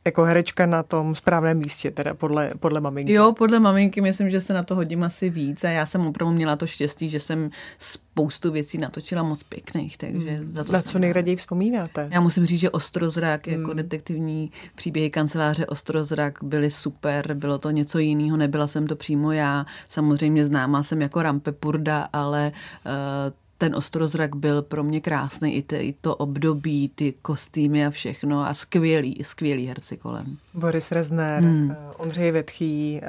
jako 0.06 0.24
herečka 0.24 0.66
na 0.66 0.84
tom 0.84 1.16
správném 1.16 1.58
místě, 1.58 1.92
teda 1.92 2.14
podle, 2.14 2.52
podle 2.60 2.82
maminky. 2.82 3.14
Jo, 3.14 3.34
podle 3.34 3.60
maminky 3.60 4.02
myslím, 4.02 4.30
že 4.30 4.42
se 4.42 4.54
na 4.54 4.64
to 4.64 4.76
hodím 4.76 5.04
asi 5.04 5.30
víc 5.30 5.64
a 5.64 5.70
já 5.70 5.86
jsem 5.86 6.08
opravdu 6.08 6.36
měla 6.36 6.56
to 6.56 6.68
štěstí, 6.68 7.10
že 7.10 7.20
jsem 7.20 7.50
spoustu 7.78 8.52
věcí 8.52 8.78
natočila 8.78 9.24
moc 9.24 9.44
pěkných, 9.44 9.98
takže 9.98 10.32
hmm. 10.32 10.56
za 10.56 10.64
to 10.64 10.72
Na 10.72 10.82
co 10.82 11.00
nejraději 11.00 11.36
vzpomínáte? 11.36 12.10
Já 12.12 12.22
musím 12.22 12.46
říct, 12.46 12.60
že 12.60 12.70
Ostrozrak, 12.70 13.48
jako 13.48 13.68
hmm. 13.68 13.78
detektivní 13.78 14.52
příběhy 14.76 15.10
kanceláře 15.10 15.66
Ostrozrak 15.66 16.40
byly 16.44 16.72
super, 16.72 17.34
bylo 17.34 17.58
to 17.58 17.72
něco 17.72 18.00
jiného, 18.00 18.38
nebyla 18.38 18.68
jsem 18.68 18.88
to 18.88 18.96
přímo 18.96 19.32
já, 19.32 19.66
samozřejmě 19.88 20.46
známá 20.46 20.84
jsem 20.84 21.02
jako 21.02 21.22
Rampe 21.22 21.52
Purda, 21.52 22.08
ale 22.14 22.52
uh, 22.86 23.45
ten 23.58 23.76
ostrozrak 23.76 24.36
byl 24.36 24.62
pro 24.62 24.84
mě 24.84 25.02
krásný, 25.02 25.56
i, 25.56 25.66
i 25.76 25.94
to 26.02 26.16
období, 26.16 26.92
ty 26.96 27.14
kostýmy 27.22 27.86
a 27.86 27.90
všechno 27.90 28.48
a 28.48 28.54
skvělý, 28.54 29.20
skvělý 29.24 29.68
herci 29.68 29.98
kolem. 29.98 30.38
Boris 30.54 30.92
Rezner, 30.92 31.44
hmm. 31.44 31.70
uh, 31.70 31.76
Ondřej 31.98 32.32
Vetchý, 32.32 33.02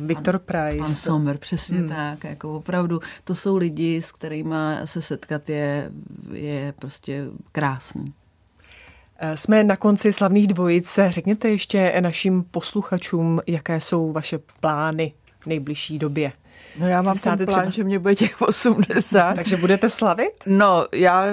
uh, 0.00 0.06
Viktor 0.06 0.38
Price. 0.38 0.78
Pan 0.78 0.94
Sommer, 0.94 1.38
přesně 1.38 1.78
hmm. 1.78 1.88
tak. 1.88 2.24
Jako 2.24 2.56
opravdu, 2.56 3.00
to 3.24 3.34
jsou 3.34 3.56
lidi, 3.56 4.02
s 4.02 4.12
kterými 4.12 4.54
se 4.84 5.02
setkat 5.02 5.48
je, 5.48 5.90
je 6.32 6.74
prostě 6.78 7.24
krásný. 7.52 8.14
Eh, 9.18 9.36
jsme 9.36 9.64
na 9.64 9.76
konci 9.76 10.12
slavných 10.12 10.46
dvojic. 10.46 10.98
Řekněte 11.08 11.50
ještě 11.50 12.00
našim 12.00 12.42
posluchačům, 12.42 13.40
jaké 13.46 13.80
jsou 13.80 14.12
vaše 14.12 14.38
plány 14.60 15.12
v 15.40 15.46
nejbližší 15.46 15.98
době. 15.98 16.32
No 16.78 16.88
já 16.88 17.02
mám 17.02 17.18
ten 17.18 17.36
plán, 17.36 17.46
třeba... 17.46 17.70
že 17.70 17.84
mě 17.84 17.98
bude 17.98 18.14
těch 18.14 18.42
80. 18.42 19.34
Takže 19.34 19.56
budete 19.56 19.88
slavit? 19.88 20.32
No, 20.46 20.86
já 20.92 21.26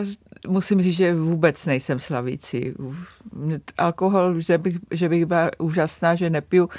musím 0.47 0.81
říct, 0.81 0.95
že 0.95 1.15
vůbec 1.15 1.65
nejsem 1.65 1.99
slavící. 1.99 2.73
Alkohol, 3.77 4.39
že 4.39 4.57
bych, 4.57 4.77
že 4.91 5.09
bych 5.09 5.25
byla 5.25 5.49
úžasná, 5.57 6.15
že 6.15 6.29
nepiju, 6.29 6.69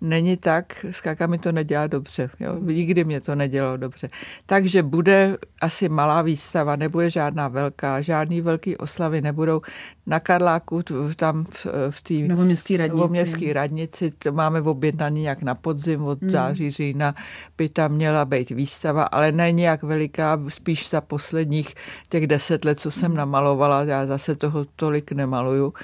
není 0.00 0.36
tak, 0.36 0.86
skáka 0.90 1.26
mi 1.26 1.38
to 1.38 1.52
nedělá 1.52 1.86
dobře. 1.86 2.30
Jo? 2.40 2.56
Nikdy 2.60 3.04
mě 3.04 3.20
to 3.20 3.34
nedělalo 3.34 3.76
dobře. 3.76 4.10
Takže 4.46 4.82
bude 4.82 5.36
asi 5.60 5.88
malá 5.88 6.22
výstava, 6.22 6.76
nebude 6.76 7.10
žádná 7.10 7.48
velká, 7.48 8.00
žádný 8.00 8.40
velký 8.40 8.76
oslavy 8.76 9.20
nebudou. 9.20 9.60
Na 10.06 10.20
Karláku, 10.20 10.82
tam 11.16 11.44
v, 11.44 11.66
v 11.90 12.02
té 12.02 12.14
novoměstské 12.14 12.76
radnici. 12.76 12.96
novoměstské 12.96 13.52
radnici, 13.52 14.10
to 14.18 14.32
máme 14.32 14.60
objednaný 14.60 15.24
jak 15.24 15.42
na 15.42 15.54
podzim 15.54 16.02
od 16.02 16.22
hmm. 16.22 16.30
září, 16.30 16.70
října, 16.70 17.14
by 17.58 17.68
tam 17.68 17.92
měla 17.92 18.24
být 18.24 18.50
výstava, 18.50 19.02
ale 19.02 19.32
ne 19.32 19.52
nějak 19.52 19.82
veliká, 19.82 20.40
spíš 20.48 20.90
za 20.90 21.00
posledních 21.00 21.74
těch 22.08 22.26
deset 22.26 22.64
let, 22.64 22.80
co 22.80 22.90
jsem 22.90 23.09
namalovala, 23.14 23.82
já 23.84 24.06
zase 24.06 24.34
toho 24.34 24.64
tolik 24.64 25.12
nemaluju. 25.12 25.74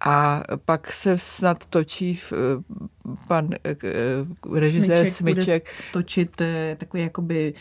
A 0.00 0.42
pak 0.64 0.92
se 0.92 1.18
snad 1.18 1.64
točí 1.64 2.14
v, 2.14 2.32
pan 3.28 3.48
eh, 3.64 3.76
režisér 4.54 5.10
Smyček, 5.10 5.14
Smyček 5.14 5.70
točit 5.92 6.40
eh, 6.40 6.76
takový 6.78 7.02
jakoby 7.02 7.54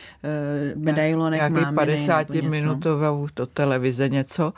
medailonek 0.75 1.51
Nějaký 1.51 1.75
50 1.75 2.29
minutovou 2.29 3.27
to 3.33 3.45
televize 3.45 4.09
něco. 4.09 4.53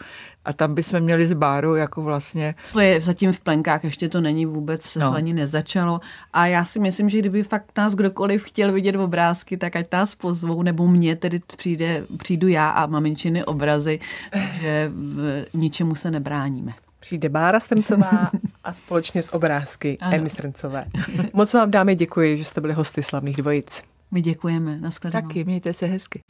A 0.46 0.54
tam 0.54 0.76
bychom 0.76 1.00
měli 1.00 1.28
z 1.28 1.34
báru 1.34 1.76
jako 1.76 2.02
vlastně... 2.02 2.56
To 2.74 2.80
je 2.80 3.02
zatím 3.02 3.32
v 3.32 3.40
plenkách, 3.40 3.84
ještě 3.84 4.10
to 4.10 4.22
není 4.22 4.46
vůbec, 4.46 4.84
se 4.84 5.00
no. 5.00 5.10
to 5.10 5.16
ani 5.16 5.34
nezačalo. 5.34 6.02
A 6.34 6.46
já 6.46 6.66
si 6.66 6.80
myslím, 6.80 7.10
že 7.10 7.20
kdyby 7.20 7.44
fakt 7.44 7.72
nás 7.78 7.96
kdokoliv 7.96 8.44
chtěl 8.44 8.72
vidět 8.72 8.96
obrázky, 8.96 9.58
tak 9.58 9.76
ať 9.76 9.86
nás 9.92 10.16
pozvou, 10.16 10.62
nebo 10.62 10.88
mě 10.88 11.16
tedy 11.16 11.42
přijde, 11.58 12.04
přijdu 12.18 12.48
já 12.48 12.70
a 12.70 12.86
maminčiny 12.86 13.46
obrazy, 13.46 14.00
že 14.62 14.92
v 14.94 15.48
ničemu 15.54 15.96
se 15.96 16.12
nebráníme. 16.12 16.74
Přijde 17.00 17.30
Bára 17.30 17.60
Strncová 17.60 18.32
a 18.64 18.74
společně 18.74 19.22
s 19.22 19.34
obrázky 19.34 19.98
ano. 20.02 20.16
Emy 20.16 20.30
Strncové. 20.30 20.86
Moc 21.34 21.54
vám 21.54 21.72
dámy 21.72 21.96
děkuji, 21.96 22.38
že 22.38 22.46
jste 22.46 22.62
byli 22.62 22.74
hosty 22.74 23.04
Slavných 23.04 23.38
dvojic. 23.38 23.84
My 24.12 24.22
děkujeme. 24.22 24.78
Naschledanou. 24.78 25.28
Taky, 25.28 25.44
mějte 25.44 25.74
se 25.74 25.86
hezky. 25.86 26.22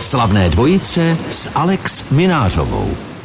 Slavné 0.00 0.48
dvojice 0.48 1.16
s 1.30 1.52
Alex 1.54 2.10
Minářovou. 2.10 3.15